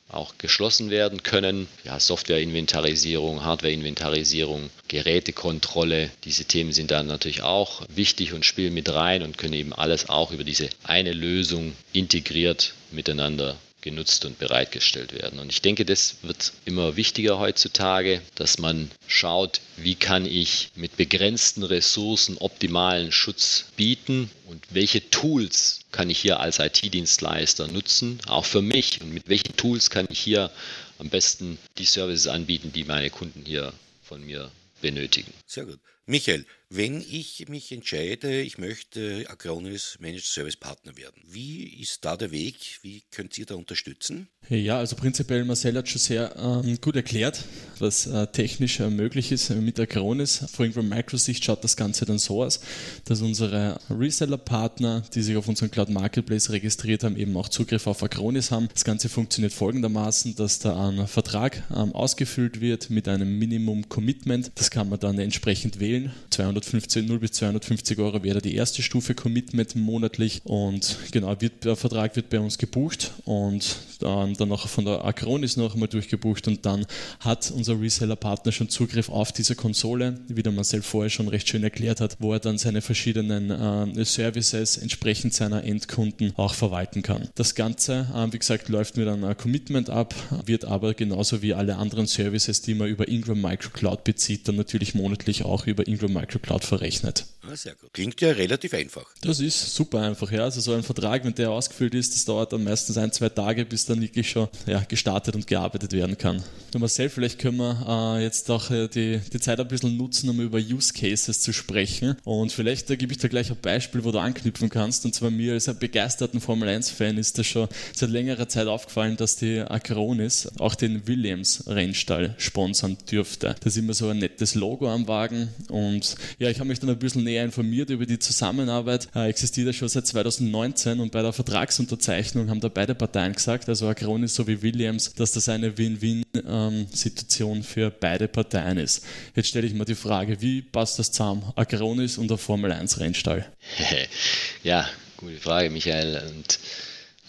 auch 0.09 0.37
geschlossen 0.37 0.89
werden 0.89 1.23
können. 1.23 1.67
Ja, 1.83 1.99
Software-Inventarisierung, 1.99 3.43
Hardware-Inventarisierung, 3.43 4.69
Gerätekontrolle, 4.87 6.09
diese 6.23 6.45
Themen 6.45 6.71
sind 6.71 6.91
dann 6.91 7.07
natürlich 7.07 7.41
auch 7.41 7.83
wichtig 7.89 8.33
und 8.33 8.45
spielen 8.45 8.73
mit 8.73 8.93
rein 8.93 9.21
und 9.21 9.37
können 9.37 9.53
eben 9.53 9.73
alles 9.73 10.07
auch 10.07 10.31
über 10.31 10.45
diese 10.45 10.69
eine 10.83 11.11
Lösung 11.11 11.75
integriert 11.91 12.73
miteinander 12.91 13.57
genutzt 13.81 14.25
und 14.25 14.39
bereitgestellt 14.39 15.13
werden. 15.13 15.39
Und 15.39 15.51
ich 15.51 15.61
denke, 15.61 15.85
das 15.85 16.17
wird 16.23 16.53
immer 16.65 16.95
wichtiger 16.95 17.39
heutzutage, 17.39 18.21
dass 18.35 18.57
man 18.57 18.91
schaut, 19.07 19.61
wie 19.77 19.95
kann 19.95 20.25
ich 20.25 20.69
mit 20.75 20.97
begrenzten 20.97 21.63
Ressourcen 21.63 22.37
optimalen 22.37 23.11
Schutz 23.11 23.65
bieten 23.75 24.29
und 24.47 24.63
welche 24.71 25.09
Tools 25.09 25.81
kann 25.91 26.09
ich 26.09 26.19
hier 26.19 26.39
als 26.39 26.59
IT-Dienstleister 26.59 27.67
nutzen, 27.67 28.19
auch 28.27 28.45
für 28.45 28.61
mich 28.61 29.01
und 29.01 29.13
mit 29.13 29.29
welchen 29.29 29.55
Tools 29.55 29.89
kann 29.89 30.07
ich 30.09 30.19
hier 30.19 30.51
am 30.97 31.09
besten 31.09 31.57
die 31.77 31.85
Services 31.85 32.27
anbieten, 32.27 32.71
die 32.73 32.83
meine 32.83 33.09
Kunden 33.09 33.43
hier 33.45 33.73
von 34.01 34.25
mir 34.25 34.51
benötigen. 34.81 35.31
Sehr 35.45 35.65
gut. 35.65 35.79
Michael, 36.05 36.45
wenn 36.69 36.99
ich 36.99 37.47
mich 37.47 37.71
entscheide, 37.71 38.41
ich 38.41 38.57
möchte 38.57 39.25
Acronis 39.29 39.97
Managed 39.99 40.25
Service 40.25 40.57
Partner 40.57 40.97
werden, 40.97 41.21
wie 41.25 41.81
ist 41.81 42.03
da 42.03 42.17
der 42.17 42.31
Weg? 42.31 42.79
Wie 42.81 43.03
könnt 43.09 43.37
ihr 43.37 43.45
da 43.45 43.55
unterstützen? 43.55 44.27
Ja, 44.49 44.77
also 44.77 44.95
prinzipiell 44.95 45.43
Marcel 45.45 45.75
hat 45.77 45.89
schon 45.89 45.99
sehr 45.99 46.35
ähm, 46.37 46.79
gut 46.79 46.95
erklärt, 46.95 47.43
was 47.79 48.07
äh, 48.07 48.27
technisch 48.27 48.79
äh, 48.79 48.89
möglich 48.89 49.31
ist 49.31 49.49
mit 49.49 49.79
Acronis. 49.79 50.45
Vor 50.51 50.63
allem 50.63 50.73
von 50.73 50.87
Microsicht 50.87 51.43
schaut 51.43 51.63
das 51.63 51.75
Ganze 51.75 52.05
dann 52.05 52.17
so 52.17 52.43
aus, 52.43 52.61
dass 53.05 53.21
unsere 53.21 53.79
Reseller-Partner, 53.89 55.03
die 55.13 55.21
sich 55.21 55.35
auf 55.35 55.47
unserem 55.47 55.71
Cloud 55.71 55.89
Marketplace 55.89 56.49
registriert 56.49 57.03
haben, 57.03 57.17
eben 57.17 57.35
auch 57.35 57.49
Zugriff 57.49 57.87
auf 57.87 58.03
Acronis 58.03 58.51
haben. 58.51 58.69
Das 58.73 58.85
Ganze 58.85 59.09
funktioniert 59.09 59.53
folgendermaßen, 59.53 60.35
dass 60.35 60.59
da 60.59 60.89
ein 60.89 61.07
Vertrag 61.07 61.63
ähm, 61.75 61.93
ausgefüllt 61.93 62.61
wird 62.61 62.89
mit 62.89 63.07
einem 63.07 63.37
Minimum 63.37 63.89
Commitment. 63.89 64.51
Das 64.55 64.71
kann 64.71 64.89
man 64.89 64.99
dann 64.99 65.19
entsprechend 65.19 65.79
wählen. 65.79 66.13
250, 66.61 67.07
0 67.07 67.19
bis 67.19 67.31
250 67.33 67.99
Euro 67.99 68.23
wäre 68.23 68.41
die 68.41 68.55
erste 68.55 68.81
Stufe 68.81 69.15
Commitment 69.15 69.75
monatlich 69.75 70.41
und 70.43 70.97
genau, 71.11 71.39
wird, 71.39 71.65
der 71.65 71.75
Vertrag 71.75 72.15
wird 72.15 72.29
bei 72.29 72.39
uns 72.39 72.57
gebucht 72.57 73.11
und 73.25 73.77
dann 73.99 74.33
dann 74.33 74.49
noch 74.49 74.67
von 74.67 74.85
der 74.85 75.05
Acronis 75.05 75.57
noch 75.57 75.73
einmal 75.73 75.87
durchgebucht 75.87 76.47
und 76.47 76.65
dann 76.65 76.85
hat 77.19 77.51
unser 77.51 77.79
Reseller-Partner 77.79 78.51
schon 78.51 78.69
Zugriff 78.69 79.09
auf 79.09 79.31
diese 79.31 79.55
Konsole, 79.55 80.19
wie 80.27 80.43
der 80.43 80.51
Marcel 80.51 80.81
vorher 80.81 81.09
schon 81.09 81.27
recht 81.27 81.49
schön 81.49 81.63
erklärt 81.63 82.01
hat, 82.01 82.17
wo 82.19 82.33
er 82.33 82.39
dann 82.39 82.57
seine 82.57 82.81
verschiedenen 82.81 83.49
äh, 83.97 84.05
Services 84.05 84.77
entsprechend 84.77 85.33
seiner 85.33 85.63
Endkunden 85.63 86.33
auch 86.37 86.53
verwalten 86.53 87.01
kann. 87.01 87.29
Das 87.35 87.55
Ganze, 87.55 88.07
äh, 88.13 88.31
wie 88.31 88.39
gesagt, 88.39 88.69
läuft 88.69 88.97
mit 88.97 89.07
einem 89.07 89.35
Commitment 89.37 89.89
ab, 89.89 90.15
wird 90.45 90.65
aber 90.65 90.93
genauso 90.93 91.41
wie 91.41 91.53
alle 91.53 91.77
anderen 91.77 92.07
Services, 92.07 92.61
die 92.61 92.73
man 92.73 92.87
über 92.87 93.07
Ingram 93.07 93.41
Micro 93.41 93.69
Cloud 93.71 94.03
bezieht, 94.03 94.47
dann 94.47 94.55
natürlich 94.55 94.95
monatlich 94.95 95.43
auch 95.43 95.67
über 95.67 95.87
Ingram 95.87 96.13
Micro 96.13 96.39
Cloud 96.47 96.63
verrechnet. 96.63 97.25
Ah, 97.49 97.55
sehr 97.55 97.75
gut. 97.75 97.93
Klingt 97.93 98.19
ja 98.19 98.31
relativ 98.31 98.73
einfach. 98.73 99.05
Das 99.21 99.39
ist 99.39 99.73
super 99.73 100.01
einfach, 100.01 100.29
ja. 100.31 100.43
Also 100.43 100.59
so 100.59 100.73
ein 100.73 100.83
Vertrag, 100.83 101.23
wenn 101.23 101.33
der 101.33 101.49
ausgefüllt 101.49 101.95
ist, 101.95 102.13
das 102.13 102.25
dauert 102.25 102.51
dann 102.51 102.63
meistens 102.63 102.97
ein, 102.97 103.11
zwei 103.13 103.29
Tage, 103.29 103.63
bis 103.63 103.85
dann 103.85 104.01
wirklich 104.01 104.29
schon 104.29 104.49
ja, 104.65 104.79
gestartet 104.81 105.33
und 105.35 105.47
gearbeitet 105.47 105.93
werden 105.93 106.17
kann. 106.17 106.43
Du 106.71 106.79
Marcel, 106.79 107.09
vielleicht 107.09 107.39
können 107.39 107.57
wir 107.57 108.17
äh, 108.17 108.23
jetzt 108.23 108.51
auch 108.51 108.69
äh, 108.69 108.89
die, 108.89 109.21
die 109.31 109.39
Zeit 109.39 109.61
ein 109.61 109.67
bisschen 109.67 109.95
nutzen, 109.95 110.29
um 110.29 110.41
über 110.41 110.57
Use 110.57 110.91
Cases 110.91 111.39
zu 111.39 111.53
sprechen. 111.53 112.17
Und 112.25 112.51
vielleicht 112.51 112.89
äh, 112.89 112.97
gebe 112.97 113.13
ich 113.13 113.17
dir 113.17 113.29
gleich 113.29 113.49
ein 113.49 113.57
Beispiel, 113.61 114.03
wo 114.03 114.11
du 114.11 114.19
anknüpfen 114.19 114.69
kannst. 114.69 115.05
Und 115.05 115.15
zwar 115.15 115.31
mir 115.31 115.53
als 115.53 115.73
begeisterten 115.73 116.41
Formel 116.41 116.67
1-Fan 116.67 117.17
ist 117.17 117.37
das 117.37 117.47
schon 117.47 117.69
seit 117.95 118.09
längerer 118.09 118.49
Zeit 118.49 118.67
aufgefallen, 118.67 119.15
dass 119.15 119.37
die 119.37 119.61
Acronis 119.61 120.49
auch 120.59 120.75
den 120.75 121.07
Williams-Rennstall 121.07 122.35
sponsern 122.37 122.97
dürfte. 123.09 123.55
Da 123.57 123.65
ist 123.65 123.77
immer 123.77 123.93
so 123.93 124.09
ein 124.09 124.17
nettes 124.17 124.53
Logo 124.55 124.91
am 124.91 125.07
Wagen. 125.07 125.47
Und 125.69 126.15
ja, 126.39 126.49
ich 126.49 126.59
habe 126.59 126.67
mich 126.67 126.79
dann 126.79 126.89
ein 126.89 126.99
bisschen 126.99 127.23
näher 127.23 127.36
informiert 127.43 127.89
über 127.89 128.05
die 128.05 128.19
Zusammenarbeit. 128.19 129.07
Äh, 129.15 129.29
existiert 129.29 129.67
ja 129.67 129.73
schon 129.73 129.89
seit 129.89 130.07
2019 130.07 130.99
und 130.99 131.11
bei 131.11 131.21
der 131.21 131.33
Vertragsunterzeichnung 131.33 132.49
haben 132.49 132.59
da 132.59 132.69
beide 132.69 132.95
Parteien 132.95 133.33
gesagt, 133.33 133.69
also 133.69 133.87
Acronis 133.87 134.35
sowie 134.35 134.61
Williams, 134.61 135.13
dass 135.13 135.31
das 135.31 135.49
eine 135.49 135.77
Win-Win-Situation 135.77 137.63
für 137.63 137.89
beide 137.89 138.27
Parteien 138.27 138.77
ist. 138.77 139.05
Jetzt 139.35 139.49
stelle 139.49 139.67
ich 139.67 139.73
mir 139.73 139.85
die 139.85 139.95
Frage, 139.95 140.41
wie 140.41 140.61
passt 140.61 140.99
das 140.99 141.11
zusammen, 141.11 141.51
Acronis 141.55 142.17
und 142.17 142.29
der 142.29 142.37
Formel 142.37 142.71
1 142.71 142.99
Rennstall? 142.99 143.45
ja, 144.63 144.87
gute 145.17 145.37
Frage, 145.37 145.69
Michael. 145.69 146.23
Und 146.29 146.59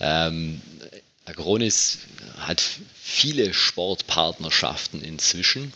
ähm, 0.01 0.61
Agronis 1.25 1.99
hat 2.39 2.63
viele 3.03 3.53
Sportpartnerschaften 3.53 5.03
inzwischen. 5.03 5.73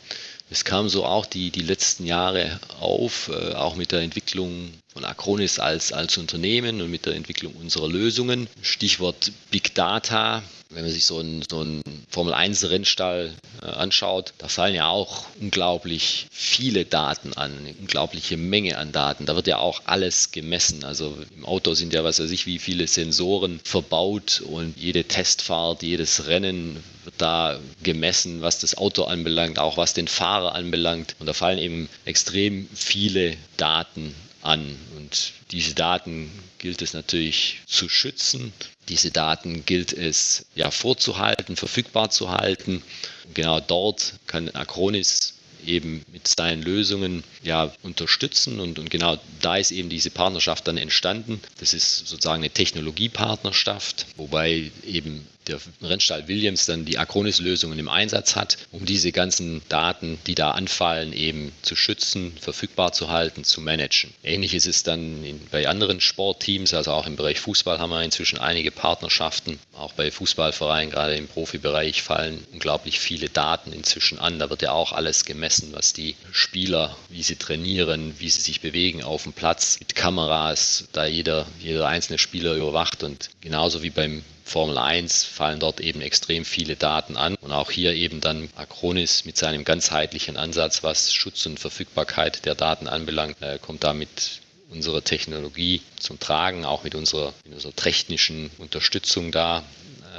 Es 0.52 0.66
kam 0.66 0.90
so 0.90 1.06
auch 1.06 1.24
die, 1.24 1.50
die 1.50 1.62
letzten 1.62 2.04
Jahre 2.04 2.60
auf, 2.78 3.30
äh, 3.32 3.54
auch 3.54 3.74
mit 3.74 3.90
der 3.90 4.00
Entwicklung 4.00 4.70
von 4.92 5.05
Acronis 5.05 5.59
als, 5.59 5.92
als 5.92 6.18
Unternehmen 6.18 6.83
und 6.83 6.90
mit 6.90 7.07
der 7.07 7.14
Entwicklung 7.14 7.55
unserer 7.55 7.88
Lösungen. 7.88 8.48
Stichwort 8.61 9.33
Big 9.50 9.74
Data. 9.74 10.42
Wenn 10.68 10.85
man 10.85 10.92
sich 10.92 11.05
so 11.05 11.18
einen, 11.18 11.42
so 11.50 11.61
einen 11.61 11.83
Formel-1-Rennstall 12.09 13.31
äh, 13.61 13.66
anschaut, 13.66 14.33
da 14.38 14.48
fallen 14.48 14.74
ja 14.74 14.88
auch 14.88 15.26
unglaublich 15.38 16.26
viele 16.31 16.87
Daten 16.87 17.35
an, 17.35 17.52
eine 17.59 17.74
unglaubliche 17.74 18.38
Menge 18.38 18.78
an 18.78 18.90
Daten. 18.90 19.26
Da 19.26 19.37
wird 19.37 19.46
ja 19.46 19.59
auch 19.59 19.83
alles 19.85 20.31
gemessen. 20.31 20.83
Also 20.85 21.16
im 21.37 21.44
Auto 21.44 21.74
sind 21.74 21.92
ja, 21.92 22.05
was 22.05 22.20
weiß 22.20 22.31
ich, 22.31 22.46
wie 22.46 22.59
viele 22.59 22.87
Sensoren 22.87 23.61
verbaut 23.64 24.40
und 24.40 24.78
jede 24.78 25.05
Testfahrt, 25.05 25.83
jedes 25.83 26.26
Rennen 26.26 26.83
wird 27.05 27.16
da 27.18 27.59
gemessen, 27.83 28.40
was 28.40 28.59
das 28.59 28.76
Auto 28.78 29.05
anbelangt, 29.05 29.59
auch 29.59 29.76
was 29.76 29.92
den 29.92 30.09
Fahrer 30.09 30.55
anbelangt. 30.55 31.16
Und 31.18 31.26
da 31.26 31.35
fallen 31.35 31.59
eben 31.59 31.90
extrem 32.07 32.66
viele 32.74 33.37
Daten 33.59 34.14
an. 34.42 34.76
Und 34.96 35.33
diese 35.50 35.74
Daten 35.74 36.31
gilt 36.59 36.83
es 36.83 36.92
natürlich 36.92 37.61
zu 37.66 37.88
schützen. 37.88 38.52
Diese 38.88 39.11
Daten 39.11 39.64
gilt 39.64 39.92
es 39.92 40.46
ja 40.55 40.70
vorzuhalten, 40.70 41.57
verfügbar 41.57 42.11
zu 42.11 42.31
halten. 42.31 42.83
Und 43.24 43.35
genau 43.35 43.61
dort 43.61 44.14
kann 44.26 44.48
Acronis 44.50 45.35
eben 45.66 46.05
mit 46.12 46.28
seinen 46.28 46.62
Lösungen 46.62 47.24
ja 47.42 47.72
unterstützen 47.83 48.61
und, 48.61 48.78
und 48.78 48.90
genau 48.90 49.18
da 49.40 49.57
ist 49.57 49.70
eben 49.70 49.88
diese 49.88 50.11
Partnerschaft 50.11 50.66
dann 50.66 50.76
entstanden. 50.76 51.40
Das 51.59 51.72
ist 51.72 52.07
sozusagen 52.07 52.42
eine 52.42 52.50
Technologiepartnerschaft, 52.50 54.07
wobei 54.16 54.70
eben 54.85 55.26
der 55.46 55.59
Rennstall 55.83 56.28
Williams 56.28 56.66
dann 56.66 56.85
die 56.85 56.98
Acronis-Lösungen 56.98 57.78
im 57.78 57.88
Einsatz 57.88 58.37
hat, 58.37 58.59
um 58.70 58.85
diese 58.85 59.12
ganzen 59.12 59.62
Daten, 59.68 60.18
die 60.26 60.35
da 60.35 60.52
anfallen, 60.52 61.12
eben 61.12 61.52
zu 61.62 61.76
schützen, 61.76 62.33
verfügbar 62.40 62.92
zu 62.92 63.09
halten, 63.09 63.44
zu 63.44 63.61
managen. 63.61 64.12
Ähnlich 64.22 64.55
ist 64.55 64.66
es 64.66 64.83
dann 64.83 65.24
in, 65.24 65.40
bei 65.50 65.68
anderen 65.68 66.00
Sportteams, 66.00 66.74
also 66.74 66.92
auch 66.92 67.07
im 67.07 67.16
Bereich 67.16 67.40
Fußball 67.40 67.78
haben 67.78 67.90
wir 67.90 68.02
inzwischen 68.02 68.38
einige 68.38 68.70
Partnerschaften. 68.70 69.59
Auch 69.72 69.92
bei 69.92 70.11
Fußballvereinen, 70.11 70.90
gerade 70.90 71.16
im 71.16 71.28
Profibereich, 71.28 72.02
fallen 72.02 72.44
unglaublich 72.52 73.00
viele 73.00 73.28
Daten 73.28 73.72
inzwischen 73.72 74.18
an. 74.18 74.38
Da 74.38 74.50
wird 74.50 74.62
ja 74.62 74.72
auch 74.72 74.92
alles 74.92 75.24
gemessen, 75.24 75.70
was 75.72 75.92
die 75.92 76.14
Spieler, 76.31 76.96
wie 77.09 77.22
sie 77.22 77.37
trainieren, 77.37 78.14
wie 78.18 78.28
sie 78.28 78.40
sich 78.40 78.61
bewegen 78.61 79.02
auf 79.02 79.24
dem 79.24 79.33
Platz, 79.33 79.78
mit 79.81 79.94
Kameras, 79.94 80.85
da 80.92 81.07
jeder, 81.07 81.46
jeder 81.61 81.88
einzelne 81.88 82.18
Spieler 82.18 82.55
überwacht 82.55 83.02
und 83.02 83.31
genauso 83.40 83.83
wie 83.83 83.90
beim 83.90 84.22
Formel 84.52 84.76
1 84.76 85.24
fallen 85.24 85.60
dort 85.60 85.80
eben 85.80 86.02
extrem 86.02 86.44
viele 86.44 86.76
Daten 86.76 87.16
an. 87.16 87.36
Und 87.36 87.52
auch 87.52 87.70
hier 87.70 87.94
eben 87.94 88.20
dann 88.20 88.50
Acronis 88.54 89.24
mit 89.24 89.38
seinem 89.38 89.64
ganzheitlichen 89.64 90.36
Ansatz, 90.36 90.82
was 90.82 91.14
Schutz 91.14 91.46
und 91.46 91.58
Verfügbarkeit 91.58 92.44
der 92.44 92.54
Daten 92.54 92.86
anbelangt, 92.86 93.40
äh, 93.40 93.58
kommt 93.58 93.82
damit 93.82 94.42
unsere 94.68 95.02
Technologie 95.02 95.80
zum 95.98 96.20
Tragen, 96.20 96.66
auch 96.66 96.84
mit 96.84 96.94
unserer, 96.94 97.32
mit 97.44 97.54
unserer 97.54 97.74
technischen 97.74 98.50
Unterstützung 98.58 99.32
da 99.32 99.64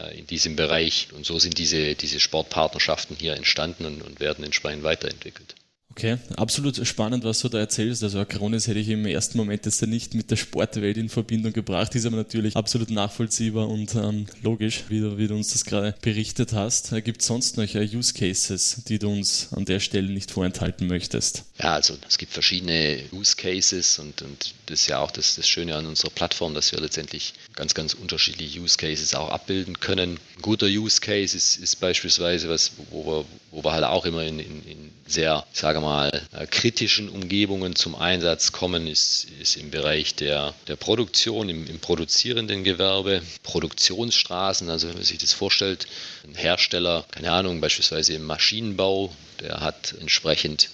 äh, 0.01 0.17
in 0.17 0.25
diesem 0.25 0.55
Bereich. 0.55 1.09
Und 1.13 1.27
so 1.27 1.37
sind 1.37 1.59
diese, 1.59 1.93
diese 1.93 2.19
Sportpartnerschaften 2.19 3.15
hier 3.15 3.35
entstanden 3.35 3.85
und, 3.85 4.01
und 4.01 4.19
werden 4.19 4.43
entsprechend 4.43 4.83
weiterentwickelt. 4.83 5.53
Okay, 5.95 6.17
absolut 6.37 6.85
spannend, 6.87 7.23
was 7.23 7.41
du 7.41 7.49
da 7.49 7.59
erzählst. 7.59 8.03
Also 8.03 8.19
Acronis 8.19 8.67
hätte 8.67 8.79
ich 8.79 8.89
im 8.89 9.05
ersten 9.05 9.37
Moment 9.37 9.63
jetzt 9.65 9.85
nicht 9.85 10.15
mit 10.15 10.31
der 10.31 10.37
Sportwelt 10.37 10.97
in 10.97 11.07
Verbindung 11.07 11.53
gebracht, 11.53 11.93
ist 11.93 12.07
aber 12.07 12.15
natürlich 12.15 12.55
absolut 12.55 12.89
nachvollziehbar 12.89 13.69
und 13.69 13.93
ähm, 13.93 14.25
logisch, 14.41 14.85
wie 14.89 15.01
du, 15.01 15.19
wie 15.19 15.27
du, 15.27 15.35
uns 15.35 15.53
das 15.53 15.65
gerade 15.65 15.93
berichtet 16.01 16.53
hast. 16.53 16.91
Äh, 16.93 17.03
gibt 17.03 17.21
es 17.21 17.27
sonst 17.27 17.57
noch 17.57 17.75
äh, 17.75 17.87
Use 17.95 18.11
Cases, 18.15 18.81
die 18.87 18.97
du 18.97 19.07
uns 19.11 19.49
an 19.53 19.65
der 19.65 19.79
Stelle 19.79 20.09
nicht 20.09 20.31
vorenthalten 20.31 20.87
möchtest? 20.87 21.43
Ja, 21.59 21.75
also 21.75 21.95
es 22.07 22.17
gibt 22.17 22.33
verschiedene 22.33 23.03
Use 23.11 23.35
Cases 23.35 23.99
und, 23.99 24.23
und 24.23 24.55
das 24.65 24.81
ist 24.81 24.87
ja 24.87 24.97
auch 24.97 25.11
das, 25.11 25.35
das 25.35 25.47
Schöne 25.47 25.75
an 25.75 25.85
unserer 25.85 26.09
Plattform, 26.09 26.55
dass 26.55 26.71
wir 26.71 26.79
letztendlich 26.79 27.35
ganz, 27.53 27.75
ganz 27.75 27.93
unterschiedliche 27.93 28.59
Use 28.59 28.77
Cases 28.77 29.13
auch 29.13 29.29
abbilden 29.29 29.79
können. 29.79 30.17
Ein 30.37 30.41
guter 30.41 30.65
Use 30.65 30.99
Case 30.99 31.37
ist, 31.37 31.57
ist 31.57 31.79
beispielsweise 31.79 32.49
was, 32.49 32.71
wo 32.89 33.05
wir, 33.05 33.25
wo 33.51 33.63
wir 33.63 33.73
halt 33.73 33.83
auch 33.83 34.05
immer 34.05 34.23
in, 34.23 34.39
in, 34.39 34.63
in 34.65 34.91
sehr, 35.05 35.45
ich 35.53 35.59
sage 35.59 35.79
mal, 35.79 35.82
äh, 35.83 36.47
kritischen 36.47 37.09
Umgebungen 37.09 37.75
zum 37.75 37.95
Einsatz 37.95 38.51
kommen, 38.51 38.87
ist, 38.87 39.27
ist 39.41 39.57
im 39.57 39.71
Bereich 39.71 40.15
der, 40.15 40.53
der 40.67 40.75
Produktion, 40.75 41.49
im, 41.49 41.67
im 41.67 41.79
produzierenden 41.79 42.63
Gewerbe, 42.63 43.21
Produktionsstraßen, 43.43 44.69
also 44.69 44.87
wenn 44.87 44.95
man 44.95 45.03
sich 45.03 45.17
das 45.17 45.33
vorstellt, 45.33 45.87
ein 46.23 46.35
Hersteller, 46.35 47.05
keine 47.11 47.31
Ahnung, 47.31 47.61
beispielsweise 47.61 48.13
im 48.13 48.23
Maschinenbau, 48.23 49.13
der 49.39 49.59
hat 49.59 49.95
entsprechend 49.99 50.69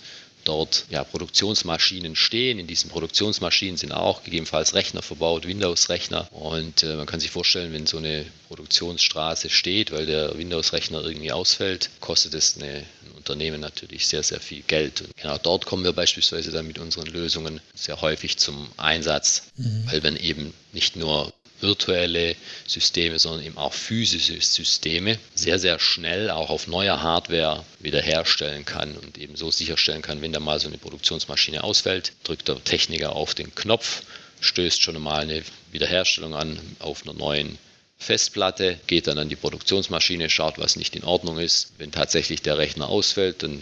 dort 0.50 0.86
ja, 0.90 1.04
Produktionsmaschinen 1.04 2.16
stehen. 2.16 2.58
In 2.58 2.66
diesen 2.66 2.90
Produktionsmaschinen 2.90 3.78
sind 3.78 3.92
auch 3.92 4.24
gegebenenfalls 4.24 4.74
Rechner 4.74 5.04
verbaut, 5.04 5.46
Windows-Rechner. 5.46 6.28
Und 6.32 6.82
äh, 6.82 6.96
man 6.96 7.06
kann 7.06 7.20
sich 7.20 7.30
vorstellen, 7.30 7.72
wenn 7.72 7.86
so 7.86 7.98
eine 7.98 8.26
Produktionsstraße 8.48 9.52
steht, 9.52 9.92
weil 9.92 10.08
der 10.08 10.36
Windows-Rechner 10.36 11.04
irgendwie 11.06 11.32
ausfällt, 11.32 11.92
kostet 12.00 12.34
es 12.34 12.58
eine, 12.58 12.78
ein 12.78 13.12
Unternehmen 13.16 13.62
natürlich 13.62 14.08
sehr, 14.08 14.24
sehr 14.24 14.40
viel 14.40 14.64
Geld. 14.64 15.02
Und 15.02 15.16
genau 15.16 15.38
dort 15.38 15.68
kommen 15.68 15.84
wir 15.84 15.94
beispielsweise 15.94 16.52
dann 16.52 16.66
mit 16.66 16.80
unseren 16.80 17.06
Lösungen 17.06 17.62
sehr 17.76 18.02
häufig 18.02 18.38
zum 18.38 18.68
Einsatz, 18.78 19.44
mhm. 19.56 19.84
weil 19.86 20.02
man 20.02 20.18
eben 20.18 20.54
nicht 20.74 20.96
nur 20.96 21.32
virtuelle 21.62 22.36
Systeme, 22.68 23.20
sondern 23.20 23.46
eben 23.46 23.58
auch 23.58 23.74
physische 23.74 24.40
Systeme 24.42 25.18
sehr, 25.36 25.60
sehr 25.60 25.80
schnell 25.80 26.30
auch 26.30 26.50
auf 26.50 26.68
neuer 26.68 27.02
Hardware 27.02 27.66
wiederherstellen 27.80 28.66
kann 28.66 28.96
und 28.98 29.18
eben 29.18 29.36
so 29.36 29.52
sicherstellen 29.52 30.02
kann, 30.02 30.22
wenn 30.22 30.34
da 30.34 30.40
mal 30.40 30.60
so 30.60 30.68
eine 30.68 30.78
Produktionsmaschine 30.78 31.64
ausfällt, 31.64 32.14
drückt 32.24 32.48
der 32.48 32.64
Techniker 32.64 33.16
auf 33.16 33.34
den 33.34 33.54
Knopf, 33.56 34.04
stößt 34.42 34.82
schon 34.82 35.02
mal 35.02 35.22
eine 35.22 35.44
Wiederherstellung 35.72 36.34
an 36.36 36.60
auf 36.80 37.04
einer 37.04 37.14
neuen 37.14 37.58
Festplatte, 37.98 38.80
geht 38.88 39.08
dann 39.08 39.18
an 39.18 39.30
die 39.30 39.36
Produktionsmaschine, 39.36 40.30
schaut, 40.30 40.58
was 40.58 40.78
nicht 40.78 40.96
in 40.96 41.04
Ordnung 41.04 41.38
ist. 41.38 41.74
Wenn 41.78 41.92
tatsächlich 41.92 42.42
der 42.42 42.58
Rechner 42.58 42.88
ausfällt, 42.88 43.44
dann 43.44 43.62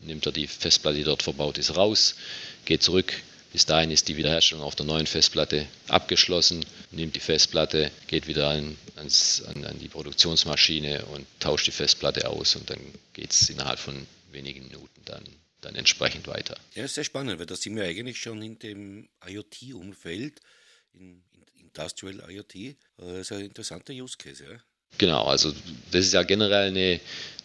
nimmt 0.00 0.26
er 0.26 0.32
die 0.32 0.46
Festplatte, 0.46 0.98
die 0.98 1.04
dort 1.04 1.24
verbaut 1.24 1.58
ist, 1.58 1.76
raus, 1.76 2.14
geht 2.64 2.82
zurück, 2.82 3.12
bis 3.54 3.66
dahin 3.66 3.92
ist 3.92 4.08
die 4.08 4.16
Wiederherstellung 4.16 4.64
auf 4.64 4.74
der 4.74 4.84
neuen 4.84 5.06
Festplatte 5.06 5.68
abgeschlossen, 5.86 6.66
nimmt 6.90 7.14
die 7.14 7.20
Festplatte, 7.20 7.92
geht 8.08 8.26
wieder 8.26 8.48
an, 8.48 8.76
ans, 8.96 9.44
an, 9.46 9.64
an 9.64 9.78
die 9.78 9.86
Produktionsmaschine 9.86 11.04
und 11.06 11.24
tauscht 11.38 11.68
die 11.68 11.70
Festplatte 11.70 12.28
aus 12.28 12.56
und 12.56 12.68
dann 12.68 12.80
geht 13.12 13.30
es 13.30 13.48
innerhalb 13.48 13.78
von 13.78 14.08
wenigen 14.32 14.64
Minuten 14.64 15.00
dann, 15.04 15.22
dann 15.60 15.76
entsprechend 15.76 16.26
weiter. 16.26 16.56
Ja, 16.74 16.82
ist 16.82 16.96
sehr 16.96 17.04
spannend, 17.04 17.38
weil 17.38 17.46
da 17.46 17.54
sind 17.54 17.76
wir 17.76 17.84
eigentlich 17.84 18.18
schon 18.18 18.42
in 18.42 18.58
dem 18.58 19.08
IoT-Umfeld, 19.24 20.40
in, 20.94 21.22
in 21.32 21.66
Industrial 21.66 22.28
IoT. 22.28 22.74
Das 22.96 23.18
ist 23.18 23.30
ein 23.30 23.44
interessanter 23.44 23.92
Use 23.92 24.16
Case, 24.18 24.42
ja. 24.42 24.58
Genau, 24.98 25.26
also 25.26 25.52
das 25.92 26.06
ist 26.06 26.12
ja 26.12 26.24
generell 26.24 26.68
eine, 26.68 27.00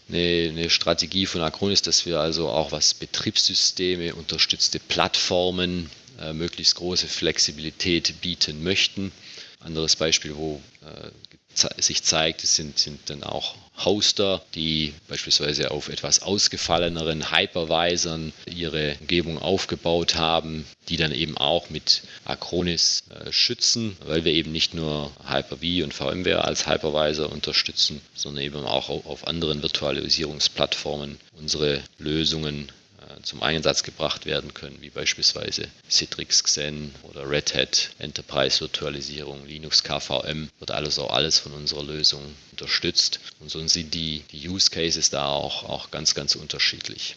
eine, 0.08 0.50
eine 0.50 0.70
Strategie 0.72 1.28
von 1.28 1.42
Acronis, 1.42 1.84
dass 1.84 2.08
wir 2.08 2.20
also 2.20 2.50
auch 2.50 2.72
was 2.72 2.96
Betriebssysteme, 2.96 4.16
unterstützte 4.16 4.80
Plattformen, 4.80 5.90
äh, 6.20 6.34
möglichst 6.34 6.76
große 6.76 7.08
Flexibilität 7.08 8.22
bieten 8.22 8.64
möchten. 8.64 9.12
Anderes 9.60 9.96
Beispiel, 9.96 10.36
wo 10.36 10.62
äh, 10.82 11.10
sich 11.82 12.04
zeigt, 12.04 12.42
sind, 12.42 12.80
sind 12.80 13.10
dann 13.10 13.24
auch 13.24 13.56
Hoster, 13.84 14.42
die 14.56 14.94
beispielsweise 15.08 15.72
auf 15.72 15.90
etwas 15.90 16.22
ausgefalleneren 16.22 17.32
Hypervisern 17.32 18.34
ihre 18.46 18.96
Umgebung 19.00 19.38
aufgebaut 19.38 20.16
haben, 20.16 20.66
die 20.90 20.98
dann 20.98 21.12
eben 21.14 21.38
auch 21.38 21.70
mit 21.70 22.02
Acronis 22.26 23.04
äh, 23.10 23.32
schützen, 23.32 23.98
weil 24.06 24.26
wir 24.26 24.34
eben 24.34 24.52
nicht 24.52 24.74
nur 24.74 25.12
Hyper-V 25.28 25.84
und 25.84 25.94
VMware 25.94 26.46
als 26.46 26.68
Hypervisor 26.68 27.32
unterstützen, 27.32 28.02
sondern 28.14 28.44
eben 28.44 28.66
auch 28.66 28.90
auf 28.90 29.28
anderen 29.28 29.62
Virtualisierungsplattformen 29.62 31.18
unsere 31.38 31.82
Lösungen 31.98 32.72
zum 33.24 33.44
Einsatz 33.44 33.84
gebracht 33.84 34.26
werden 34.26 34.54
können, 34.54 34.78
wie 34.82 34.90
beispielsweise 34.90 35.68
Citrix 35.90 36.44
Xen 36.44 36.94
oder 37.04 37.30
Red 37.30 37.54
Hat 37.56 37.92
Enterprise 38.00 38.60
Virtualisierung, 38.62 39.46
Linux 39.46 39.84
KVM, 39.84 40.50
wird 40.60 40.72
alles 40.72 41.00
auch 41.00 41.12
alles 41.12 41.40
von 41.40 41.54
unserer 41.54 41.84
Lösung 41.84 42.24
unterstützt. 42.52 43.20
Und 43.40 43.50
so 43.50 43.66
sind 43.68 43.94
die, 43.94 44.24
die 44.32 44.48
Use 44.48 44.70
Cases 44.70 45.10
da 45.10 45.28
auch, 45.28 45.64
auch 45.64 45.92
ganz, 45.92 46.16
ganz 46.16 46.36
unterschiedlich. 46.36 47.16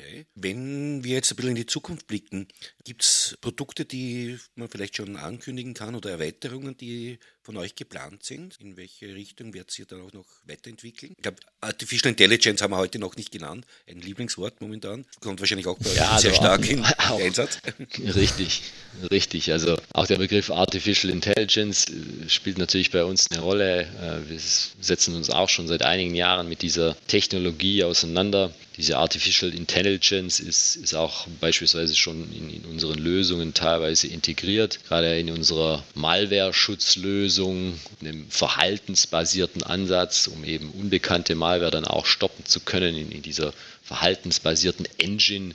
Okay. 0.00 0.26
Wenn 0.36 1.02
wir 1.02 1.14
jetzt 1.14 1.32
ein 1.32 1.36
bisschen 1.36 1.50
in 1.50 1.56
die 1.56 1.66
Zukunft 1.66 2.06
blicken, 2.06 2.46
gibt 2.84 3.02
es 3.02 3.36
Produkte, 3.40 3.84
die 3.84 4.38
man 4.54 4.68
vielleicht 4.68 4.96
schon 4.96 5.16
ankündigen 5.16 5.74
kann 5.74 5.96
oder 5.96 6.10
Erweiterungen, 6.10 6.76
die 6.76 7.18
von 7.42 7.56
euch 7.56 7.74
geplant 7.74 8.22
sind? 8.22 8.56
In 8.60 8.76
welche 8.76 9.12
Richtung 9.14 9.54
wird 9.54 9.76
ihr 9.76 9.86
dann 9.86 10.02
auch 10.02 10.12
noch 10.12 10.26
weiterentwickeln? 10.44 11.14
Ich 11.16 11.22
glaube, 11.22 11.38
Artificial 11.60 12.10
Intelligence 12.10 12.62
haben 12.62 12.70
wir 12.72 12.76
heute 12.76 13.00
noch 13.00 13.16
nicht 13.16 13.32
genannt. 13.32 13.66
Ein 13.88 14.00
Lieblingswort 14.00 14.60
momentan. 14.60 15.04
Kommt 15.20 15.40
wahrscheinlich 15.40 15.66
auch 15.66 15.78
bei 15.78 15.90
euch 15.90 15.96
ja, 15.96 16.18
sehr 16.18 16.30
also 16.30 16.42
stark 16.42 16.60
auch, 16.64 16.68
in 16.68 16.84
auch, 16.84 17.20
Einsatz. 17.20 17.58
Richtig, 17.98 18.62
richtig. 19.10 19.50
Also 19.50 19.78
auch 19.94 20.06
der 20.06 20.18
Begriff 20.18 20.50
Artificial 20.50 21.12
Intelligence 21.12 21.86
äh, 21.88 22.28
spielt 22.28 22.58
natürlich 22.58 22.92
bei 22.92 23.04
uns 23.04 23.28
eine 23.32 23.40
Rolle. 23.40 23.82
Äh, 23.82 24.30
wir 24.30 24.38
setzen 24.38 25.16
uns 25.16 25.28
auch 25.28 25.48
schon 25.48 25.66
seit 25.66 25.82
einigen 25.82 26.14
Jahren 26.14 26.48
mit 26.48 26.62
dieser 26.62 26.96
Technologie 27.08 27.82
auseinander. 27.82 28.54
Diese 28.78 28.96
Artificial 28.96 29.52
Intelligence 29.52 30.38
ist, 30.40 30.76
ist 30.76 30.94
auch 30.94 31.26
beispielsweise 31.40 31.96
schon 31.96 32.32
in, 32.32 32.48
in 32.48 32.64
unseren 32.64 32.98
Lösungen 32.98 33.52
teilweise 33.52 34.06
integriert, 34.06 34.78
gerade 34.86 35.18
in 35.18 35.30
unserer 35.30 35.84
Malware-Schutzlösung 35.94 37.08
Lösung, 37.18 37.78
einem 38.00 38.30
verhaltensbasierten 38.30 39.62
Ansatz, 39.62 40.28
um 40.28 40.44
eben 40.44 40.70
unbekannte 40.70 41.34
Malware 41.34 41.70
dann 41.70 41.84
auch 41.84 42.06
stoppen 42.06 42.44
zu 42.44 42.60
können 42.60 42.96
in, 42.96 43.10
in 43.10 43.22
dieser 43.22 43.52
verhaltensbasierten 43.88 44.86
Engine 44.98 45.54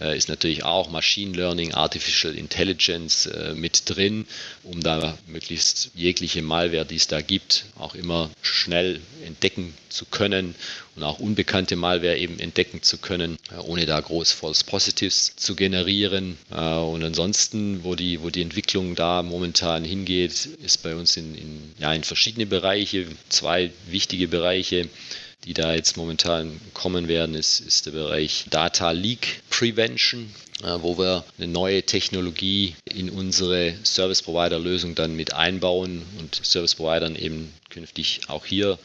äh, 0.00 0.16
ist 0.16 0.30
natürlich 0.30 0.64
auch 0.64 0.90
Machine 0.90 1.36
Learning, 1.36 1.74
Artificial 1.74 2.34
Intelligence 2.34 3.26
äh, 3.26 3.54
mit 3.54 3.82
drin, 3.84 4.26
um 4.62 4.80
da 4.80 5.18
möglichst 5.26 5.90
jegliche 5.94 6.40
Malware, 6.40 6.86
die 6.86 6.96
es 6.96 7.06
da 7.08 7.20
gibt, 7.20 7.66
auch 7.78 7.94
immer 7.94 8.30
schnell 8.40 9.00
entdecken 9.26 9.74
zu 9.90 10.06
können 10.06 10.54
und 10.96 11.02
auch 11.02 11.18
unbekannte 11.18 11.76
Malware 11.76 12.16
eben 12.16 12.40
entdecken 12.40 12.82
zu 12.82 12.96
können, 12.96 13.36
äh, 13.52 13.60
ohne 13.60 13.84
da 13.84 14.00
groß 14.00 14.32
False 14.32 14.64
Positives 14.64 15.36
zu 15.36 15.54
generieren. 15.54 16.38
Äh, 16.50 16.56
und 16.56 17.04
ansonsten, 17.04 17.84
wo 17.84 17.94
die, 17.96 18.22
wo 18.22 18.30
die 18.30 18.42
Entwicklung 18.42 18.94
da 18.94 19.22
momentan 19.22 19.84
hingeht, 19.84 20.46
ist 20.62 20.82
bei 20.82 20.94
uns 20.96 21.18
in, 21.18 21.34
in, 21.34 21.72
ja, 21.78 21.92
in 21.92 22.02
verschiedene 22.02 22.46
Bereiche, 22.46 23.06
zwei 23.28 23.70
wichtige 23.88 24.26
Bereiche 24.26 24.88
die 25.44 25.54
da 25.54 25.74
jetzt 25.74 25.96
momentan 25.96 26.60
kommen 26.72 27.08
werden, 27.08 27.34
ist, 27.34 27.60
ist 27.60 27.86
der 27.86 27.92
Bereich 27.92 28.46
Data 28.50 28.90
Leak 28.92 29.42
Prevention, 29.50 30.30
äh, 30.62 30.78
wo 30.80 30.98
wir 30.98 31.24
eine 31.38 31.48
neue 31.48 31.82
Technologie 31.82 32.74
in 32.84 33.10
unsere 33.10 33.74
Service 33.84 34.22
Provider 34.22 34.58
Lösung 34.58 34.94
dann 34.94 35.16
mit 35.16 35.34
einbauen 35.34 36.02
und 36.18 36.34
Service 36.44 36.74
Providern 36.74 37.16
eben 37.16 37.52
künftig 37.70 38.20
auch 38.28 38.46
hier 38.46 38.78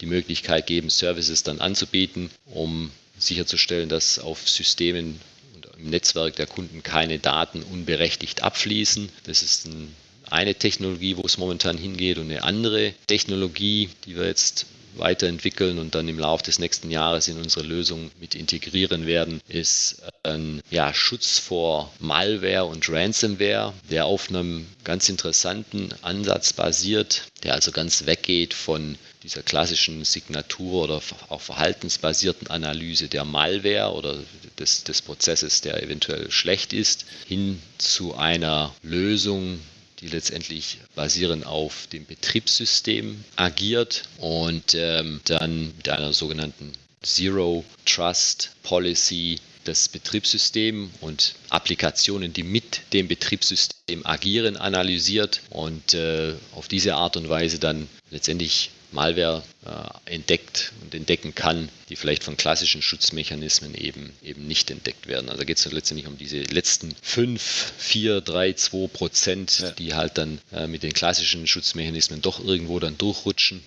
die 0.00 0.06
Möglichkeit 0.06 0.66
geben, 0.66 0.90
Services 0.90 1.42
dann 1.42 1.60
anzubieten, 1.60 2.30
um 2.46 2.90
sicherzustellen, 3.18 3.88
dass 3.88 4.18
auf 4.18 4.48
Systemen 4.48 5.20
und 5.54 5.66
im 5.78 5.90
Netzwerk 5.90 6.36
der 6.36 6.46
Kunden 6.46 6.82
keine 6.82 7.18
Daten 7.18 7.62
unberechtigt 7.62 8.42
abfließen. 8.42 9.08
Das 9.24 9.42
ist 9.42 9.66
ein 9.66 9.94
eine 10.28 10.54
Technologie, 10.54 11.16
wo 11.16 11.22
es 11.22 11.38
momentan 11.38 11.78
hingeht 11.78 12.18
und 12.18 12.30
eine 12.30 12.42
andere 12.42 12.92
Technologie, 13.06 13.90
die 14.04 14.16
wir 14.16 14.26
jetzt 14.26 14.66
weiterentwickeln 14.98 15.78
und 15.78 15.94
dann 15.94 16.08
im 16.08 16.18
Laufe 16.18 16.44
des 16.44 16.58
nächsten 16.58 16.90
Jahres 16.90 17.28
in 17.28 17.38
unsere 17.38 17.64
Lösung 17.64 18.10
mit 18.20 18.34
integrieren 18.34 19.06
werden, 19.06 19.40
ist 19.48 20.02
ein 20.22 20.62
ja, 20.70 20.92
Schutz 20.94 21.38
vor 21.38 21.92
Malware 21.98 22.64
und 22.64 22.88
Ransomware, 22.88 23.72
der 23.90 24.06
auf 24.06 24.28
einem 24.28 24.66
ganz 24.84 25.08
interessanten 25.08 25.90
Ansatz 26.02 26.52
basiert, 26.52 27.22
der 27.42 27.54
also 27.54 27.70
ganz 27.72 28.06
weggeht 28.06 28.54
von 28.54 28.96
dieser 29.22 29.42
klassischen 29.42 30.04
Signatur 30.04 30.84
oder 30.84 31.02
auch 31.28 31.40
verhaltensbasierten 31.40 32.46
Analyse 32.48 33.08
der 33.08 33.24
Malware 33.24 33.92
oder 33.92 34.18
des, 34.58 34.84
des 34.84 35.02
Prozesses, 35.02 35.60
der 35.60 35.82
eventuell 35.82 36.30
schlecht 36.30 36.72
ist, 36.72 37.06
hin 37.26 37.60
zu 37.78 38.14
einer 38.14 38.74
Lösung, 38.82 39.60
die 40.00 40.08
letztendlich 40.08 40.78
basierend 40.94 41.46
auf 41.46 41.86
dem 41.92 42.04
Betriebssystem 42.04 43.24
agiert 43.36 44.04
und 44.18 44.74
ähm, 44.74 45.20
dann 45.24 45.74
mit 45.76 45.88
einer 45.88 46.12
sogenannten 46.12 46.72
Zero 47.02 47.64
Trust 47.84 48.50
Policy 48.62 49.38
das 49.64 49.88
Betriebssystem 49.88 50.90
und 51.00 51.34
Applikationen, 51.50 52.32
die 52.32 52.42
mit 52.42 52.80
dem 52.92 53.08
Betriebssystem 53.08 54.06
agieren, 54.06 54.56
analysiert 54.56 55.40
und 55.50 55.94
äh, 55.94 56.34
auf 56.54 56.68
diese 56.68 56.94
Art 56.94 57.16
und 57.16 57.28
Weise 57.28 57.58
dann 57.58 57.88
letztendlich 58.10 58.70
Malware 58.96 59.44
äh, 59.64 60.14
entdeckt 60.14 60.72
und 60.80 60.94
entdecken 60.94 61.34
kann, 61.34 61.68
die 61.90 61.96
vielleicht 61.96 62.24
von 62.24 62.38
klassischen 62.38 62.80
Schutzmechanismen 62.80 63.74
eben, 63.74 64.12
eben 64.22 64.46
nicht 64.46 64.70
entdeckt 64.70 65.06
werden. 65.06 65.28
Also 65.28 65.44
geht 65.44 65.58
es 65.58 65.70
letztendlich 65.70 66.08
um 66.08 66.16
diese 66.16 66.40
letzten 66.40 66.96
5, 67.02 67.74
4, 67.76 68.22
3, 68.22 68.54
2 68.54 68.86
Prozent, 68.88 69.58
ja. 69.60 69.70
die 69.72 69.94
halt 69.94 70.16
dann 70.16 70.40
äh, 70.50 70.66
mit 70.66 70.82
den 70.82 70.94
klassischen 70.94 71.46
Schutzmechanismen 71.46 72.22
doch 72.22 72.42
irgendwo 72.42 72.80
dann 72.80 72.96
durchrutschen 72.96 73.62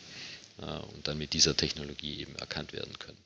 äh, 0.61 0.65
und 0.95 1.07
dann 1.07 1.19
mit 1.19 1.33
dieser 1.33 1.55
Technologie 1.55 2.19
eben 2.19 2.35
erkannt 2.35 2.73
werden 2.73 2.97
können. 2.97 3.19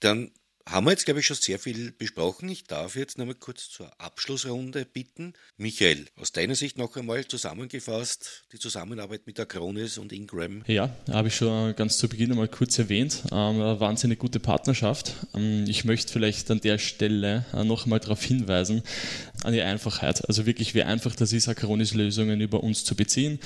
Dann 0.00 0.32
haben 0.68 0.84
wir 0.86 0.90
jetzt, 0.90 1.04
glaube 1.04 1.20
ich, 1.20 1.26
schon 1.26 1.36
sehr 1.36 1.60
viel 1.60 1.92
besprochen. 1.92 2.48
Ich 2.48 2.64
darf 2.64 2.96
jetzt 2.96 3.18
noch 3.18 3.26
mal 3.26 3.36
kurz 3.36 3.70
zur 3.70 3.88
Abschlussrunde 4.00 4.84
bitten. 4.84 5.34
Michael, 5.56 6.06
aus 6.16 6.32
deiner 6.32 6.56
Sicht 6.56 6.76
noch 6.76 6.96
einmal 6.96 7.24
zusammengefasst, 7.24 8.44
die 8.52 8.58
Zusammenarbeit 8.58 9.26
mit 9.26 9.38
Acronis 9.38 9.96
und 9.96 10.12
Ingram. 10.12 10.64
Ja, 10.66 10.94
habe 11.08 11.28
ich 11.28 11.36
schon 11.36 11.76
ganz 11.76 11.98
zu 11.98 12.08
Beginn 12.08 12.32
einmal 12.32 12.48
kurz 12.48 12.78
erwähnt. 12.78 13.22
Ähm, 13.30 13.60
eine 13.60 13.78
wahnsinnig 13.78 14.18
gute 14.18 14.40
Partnerschaft. 14.40 15.14
Ähm, 15.34 15.66
ich 15.68 15.84
möchte 15.84 16.12
vielleicht 16.12 16.50
an 16.50 16.60
der 16.60 16.78
Stelle 16.78 17.46
äh, 17.54 17.62
noch 17.62 17.84
einmal 17.84 18.00
darauf 18.00 18.22
hinweisen, 18.22 18.82
an 19.44 19.52
die 19.52 19.62
Einfachheit. 19.62 20.28
Also 20.28 20.46
wirklich, 20.46 20.74
wie 20.74 20.82
einfach 20.82 21.14
das 21.14 21.32
ist, 21.32 21.48
Acronis-Lösungen 21.48 22.40
über 22.40 22.64
uns 22.64 22.84
zu 22.84 22.96
beziehen 22.96 23.38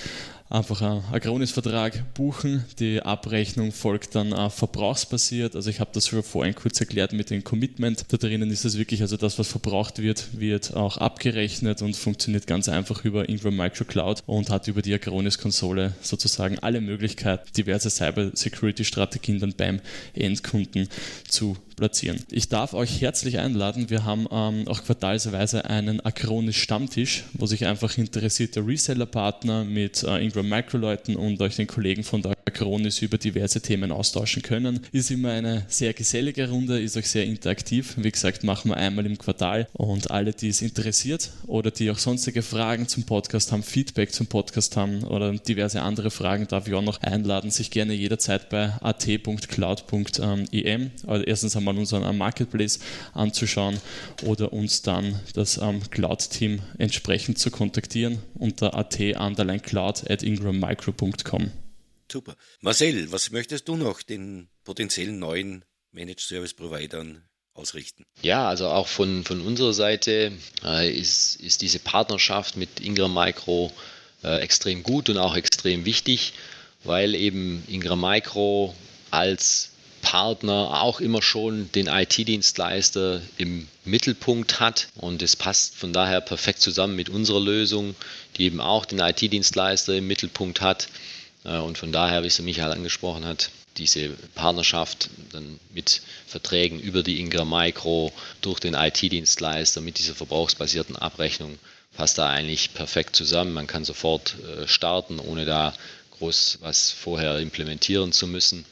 einfach 0.50 0.82
einen 0.82 1.04
Agronis-Vertrag 1.12 2.12
buchen. 2.12 2.64
Die 2.80 3.00
Abrechnung 3.00 3.70
folgt 3.70 4.16
dann 4.16 4.32
auch 4.32 4.52
verbrauchsbasiert. 4.52 5.54
Also 5.54 5.70
ich 5.70 5.78
habe 5.78 5.90
das 5.94 6.08
vorhin 6.08 6.54
kurz 6.54 6.80
erklärt 6.80 7.12
mit 7.12 7.30
dem 7.30 7.44
Commitment. 7.44 8.04
Da 8.08 8.16
drinnen 8.16 8.50
ist 8.50 8.64
es 8.64 8.76
wirklich, 8.76 9.00
also 9.00 9.16
das, 9.16 9.38
was 9.38 9.48
verbraucht 9.48 10.00
wird, 10.02 10.28
wird 10.32 10.74
auch 10.74 10.96
abgerechnet 10.96 11.82
und 11.82 11.96
funktioniert 11.96 12.48
ganz 12.48 12.68
einfach 12.68 13.04
über 13.04 13.28
Ingram 13.28 13.56
Micro 13.56 13.84
Cloud 13.84 14.22
und 14.26 14.50
hat 14.50 14.66
über 14.66 14.82
die 14.82 14.92
Agronis-Konsole 14.92 15.94
sozusagen 16.02 16.58
alle 16.58 16.80
Möglichkeiten, 16.80 17.48
diverse 17.56 17.88
Cyber-Security-Strategien 17.88 19.38
dann 19.38 19.54
beim 19.56 19.80
Endkunden 20.14 20.88
zu 21.28 21.56
platzieren. 21.80 22.22
Ich 22.30 22.48
darf 22.48 22.74
euch 22.74 23.00
herzlich 23.00 23.38
einladen. 23.38 23.90
Wir 23.90 24.04
haben 24.04 24.26
ähm, 24.30 24.68
auch 24.68 24.84
quartalsweise 24.84 25.64
einen 25.64 26.04
Acronis 26.04 26.56
Stammtisch, 26.56 27.24
wo 27.32 27.46
sich 27.46 27.66
einfach 27.66 27.96
interessierte 27.98 28.64
Reseller-Partner 28.64 29.64
mit 29.64 30.04
äh, 30.04 30.22
Ingram 30.22 30.48
Micro-Leuten 30.48 31.16
und 31.16 31.40
euch 31.40 31.56
den 31.56 31.66
Kollegen 31.66 32.04
von 32.04 32.22
der 32.22 32.34
Acronis 32.50 33.00
über 33.02 33.16
diverse 33.18 33.60
Themen 33.60 33.92
austauschen 33.92 34.42
können. 34.42 34.80
Ist 34.92 35.10
immer 35.10 35.30
eine 35.30 35.64
sehr 35.68 35.92
gesellige 35.92 36.50
Runde, 36.50 36.80
ist 36.80 36.96
euch 36.96 37.08
sehr 37.08 37.24
interaktiv. 37.24 37.94
Wie 37.96 38.10
gesagt, 38.10 38.42
machen 38.44 38.70
wir 38.70 38.76
einmal 38.76 39.06
im 39.06 39.18
Quartal 39.18 39.68
und 39.72 40.10
alle, 40.10 40.32
die 40.32 40.48
es 40.48 40.62
interessiert 40.62 41.30
oder 41.46 41.70
die 41.70 41.90
auch 41.90 41.98
sonstige 41.98 42.42
Fragen 42.42 42.88
zum 42.88 43.04
Podcast 43.04 43.52
haben, 43.52 43.62
Feedback 43.62 44.12
zum 44.12 44.26
Podcast 44.26 44.76
haben 44.76 45.04
oder 45.04 45.32
diverse 45.32 45.82
andere 45.82 46.10
Fragen, 46.10 46.48
darf 46.48 46.66
ich 46.66 46.74
auch 46.74 46.82
noch 46.82 47.00
einladen, 47.02 47.50
sich 47.50 47.70
gerne 47.70 47.94
jederzeit 47.94 48.50
bei 48.50 48.72
at.cloud.im, 48.80 50.10
also 51.06 51.24
erstens 51.24 51.56
einmal 51.56 51.78
unseren 51.78 52.18
Marketplace 52.18 52.80
anzuschauen 53.14 53.78
oder 54.24 54.52
uns 54.52 54.82
dann 54.82 55.20
das 55.34 55.60
Cloud-Team 55.90 56.60
entsprechend 56.78 57.38
zu 57.38 57.50
kontaktieren 57.50 58.18
unter 58.34 58.74
at 58.76 58.98
at 59.00 60.22
ingrammicro.com. 60.22 61.52
Super. 62.10 62.36
Marcel, 62.60 63.12
was 63.12 63.30
möchtest 63.30 63.68
du 63.68 63.76
noch 63.76 64.02
den 64.02 64.48
potenziellen 64.64 65.18
neuen 65.18 65.64
Managed 65.92 66.20
Service 66.20 66.54
Providern 66.54 67.22
ausrichten? 67.54 68.04
Ja, 68.22 68.48
also 68.48 68.68
auch 68.68 68.88
von, 68.88 69.24
von 69.24 69.40
unserer 69.40 69.72
Seite 69.72 70.32
äh, 70.64 70.90
ist, 70.90 71.36
ist 71.36 71.62
diese 71.62 71.78
Partnerschaft 71.78 72.56
mit 72.56 72.80
Ingram 72.80 73.14
Micro 73.14 73.72
äh, 74.24 74.40
extrem 74.40 74.82
gut 74.82 75.08
und 75.08 75.18
auch 75.18 75.36
extrem 75.36 75.84
wichtig, 75.84 76.32
weil 76.84 77.14
eben 77.14 77.62
Ingram 77.68 78.00
Micro 78.00 78.74
als 79.10 79.70
Partner 80.02 80.82
auch 80.82 81.00
immer 81.00 81.22
schon 81.22 81.70
den 81.72 81.86
IT-Dienstleister 81.86 83.20
im 83.36 83.68
Mittelpunkt 83.84 84.58
hat 84.58 84.88
und 84.96 85.22
es 85.22 85.36
passt 85.36 85.76
von 85.76 85.92
daher 85.92 86.20
perfekt 86.20 86.60
zusammen 86.60 86.96
mit 86.96 87.10
unserer 87.10 87.40
Lösung, 87.40 87.94
die 88.36 88.44
eben 88.44 88.60
auch 88.60 88.86
den 88.86 88.98
IT-Dienstleister 88.98 89.94
im 89.94 90.06
Mittelpunkt 90.06 90.60
hat 90.60 90.88
und 91.44 91.78
von 91.78 91.90
daher, 91.92 92.22
wie 92.22 92.26
es 92.26 92.38
Michael 92.40 92.72
angesprochen 92.72 93.24
hat, 93.24 93.50
diese 93.76 94.10
Partnerschaft 94.34 95.10
dann 95.32 95.58
mit 95.72 96.02
Verträgen 96.26 96.80
über 96.80 97.02
die 97.02 97.20
Ingram 97.20 97.48
Micro 97.48 98.12
durch 98.40 98.60
den 98.60 98.74
IT-Dienstleister 98.74 99.80
mit 99.80 99.98
dieser 99.98 100.14
verbrauchsbasierten 100.14 100.96
Abrechnung 100.96 101.58
passt 101.96 102.18
da 102.18 102.28
eigentlich 102.28 102.74
perfekt 102.74 103.16
zusammen. 103.16 103.52
Man 103.52 103.66
kann 103.66 103.84
sofort 103.84 104.36
äh, 104.40 104.68
starten, 104.68 105.18
ohne 105.18 105.44
da 105.44 105.74
groß 106.18 106.58
was 106.60 106.90
vorher 106.90 107.38
implementieren 107.38 108.12
zu 108.12 108.26
müssen. 108.26 108.64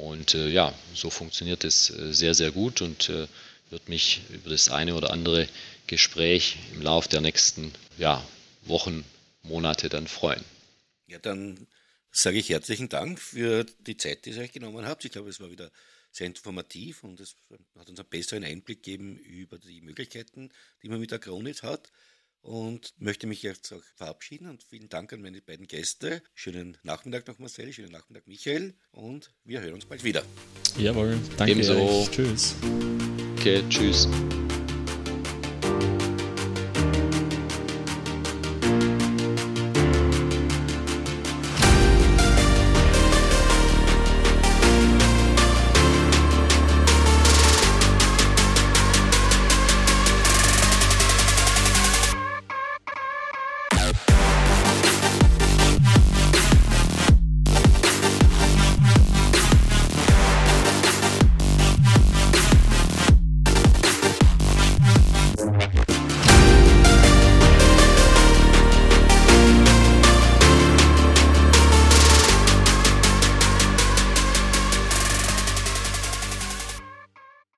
Und 0.00 0.34
äh, 0.34 0.48
ja, 0.48 0.72
so 0.94 1.10
funktioniert 1.10 1.64
es 1.64 1.90
äh, 1.90 2.12
sehr, 2.12 2.34
sehr 2.34 2.50
gut 2.50 2.82
und 2.82 3.08
äh, 3.08 3.26
wird 3.70 3.88
mich 3.88 4.20
über 4.30 4.50
das 4.50 4.68
eine 4.68 4.94
oder 4.94 5.10
andere 5.10 5.48
Gespräch 5.86 6.56
im 6.74 6.82
Laufe 6.82 7.08
der 7.08 7.20
nächsten 7.20 7.72
ja, 7.98 8.22
Wochen, 8.62 9.04
Monate 9.42 9.88
dann 9.88 10.06
freuen. 10.06 10.44
Ja, 11.08 11.18
dann 11.18 11.66
sage 12.16 12.38
ich 12.38 12.48
herzlichen 12.48 12.88
Dank 12.88 13.20
für 13.20 13.64
die 13.64 13.96
Zeit, 13.96 14.24
die 14.24 14.30
ihr 14.30 14.38
euch 14.38 14.52
genommen 14.52 14.86
habt. 14.86 15.04
Ich 15.04 15.12
glaube, 15.12 15.28
es 15.28 15.40
war 15.40 15.50
wieder 15.50 15.70
sehr 16.10 16.26
informativ 16.26 17.04
und 17.04 17.20
es 17.20 17.36
hat 17.78 17.88
uns 17.90 18.00
einen 18.00 18.08
besseren 18.08 18.44
Einblick 18.44 18.82
gegeben 18.82 19.18
über 19.18 19.58
die 19.58 19.82
Möglichkeiten, 19.82 20.50
die 20.82 20.88
man 20.88 20.98
mit 20.98 21.10
der 21.10 21.18
Acronis 21.18 21.62
hat. 21.62 21.92
Und 22.40 22.94
möchte 22.98 23.26
mich 23.26 23.42
jetzt 23.42 23.72
auch 23.72 23.82
verabschieden 23.96 24.48
und 24.48 24.62
vielen 24.62 24.88
Dank 24.88 25.12
an 25.12 25.20
meine 25.20 25.42
beiden 25.42 25.66
Gäste. 25.66 26.22
Schönen 26.32 26.78
Nachmittag 26.84 27.26
noch 27.26 27.40
Marcel, 27.40 27.72
schönen 27.72 27.90
Nachmittag 27.90 28.28
Michael 28.28 28.74
und 28.92 29.32
wir 29.44 29.60
hören 29.60 29.74
uns 29.74 29.84
bald 29.84 30.04
wieder. 30.04 30.24
Jawohl, 30.78 31.18
danke. 31.36 31.52
Ebenso. 31.52 32.08
Tschüss. 32.08 32.54
Okay, 33.36 33.64
tschüss. 33.68 34.06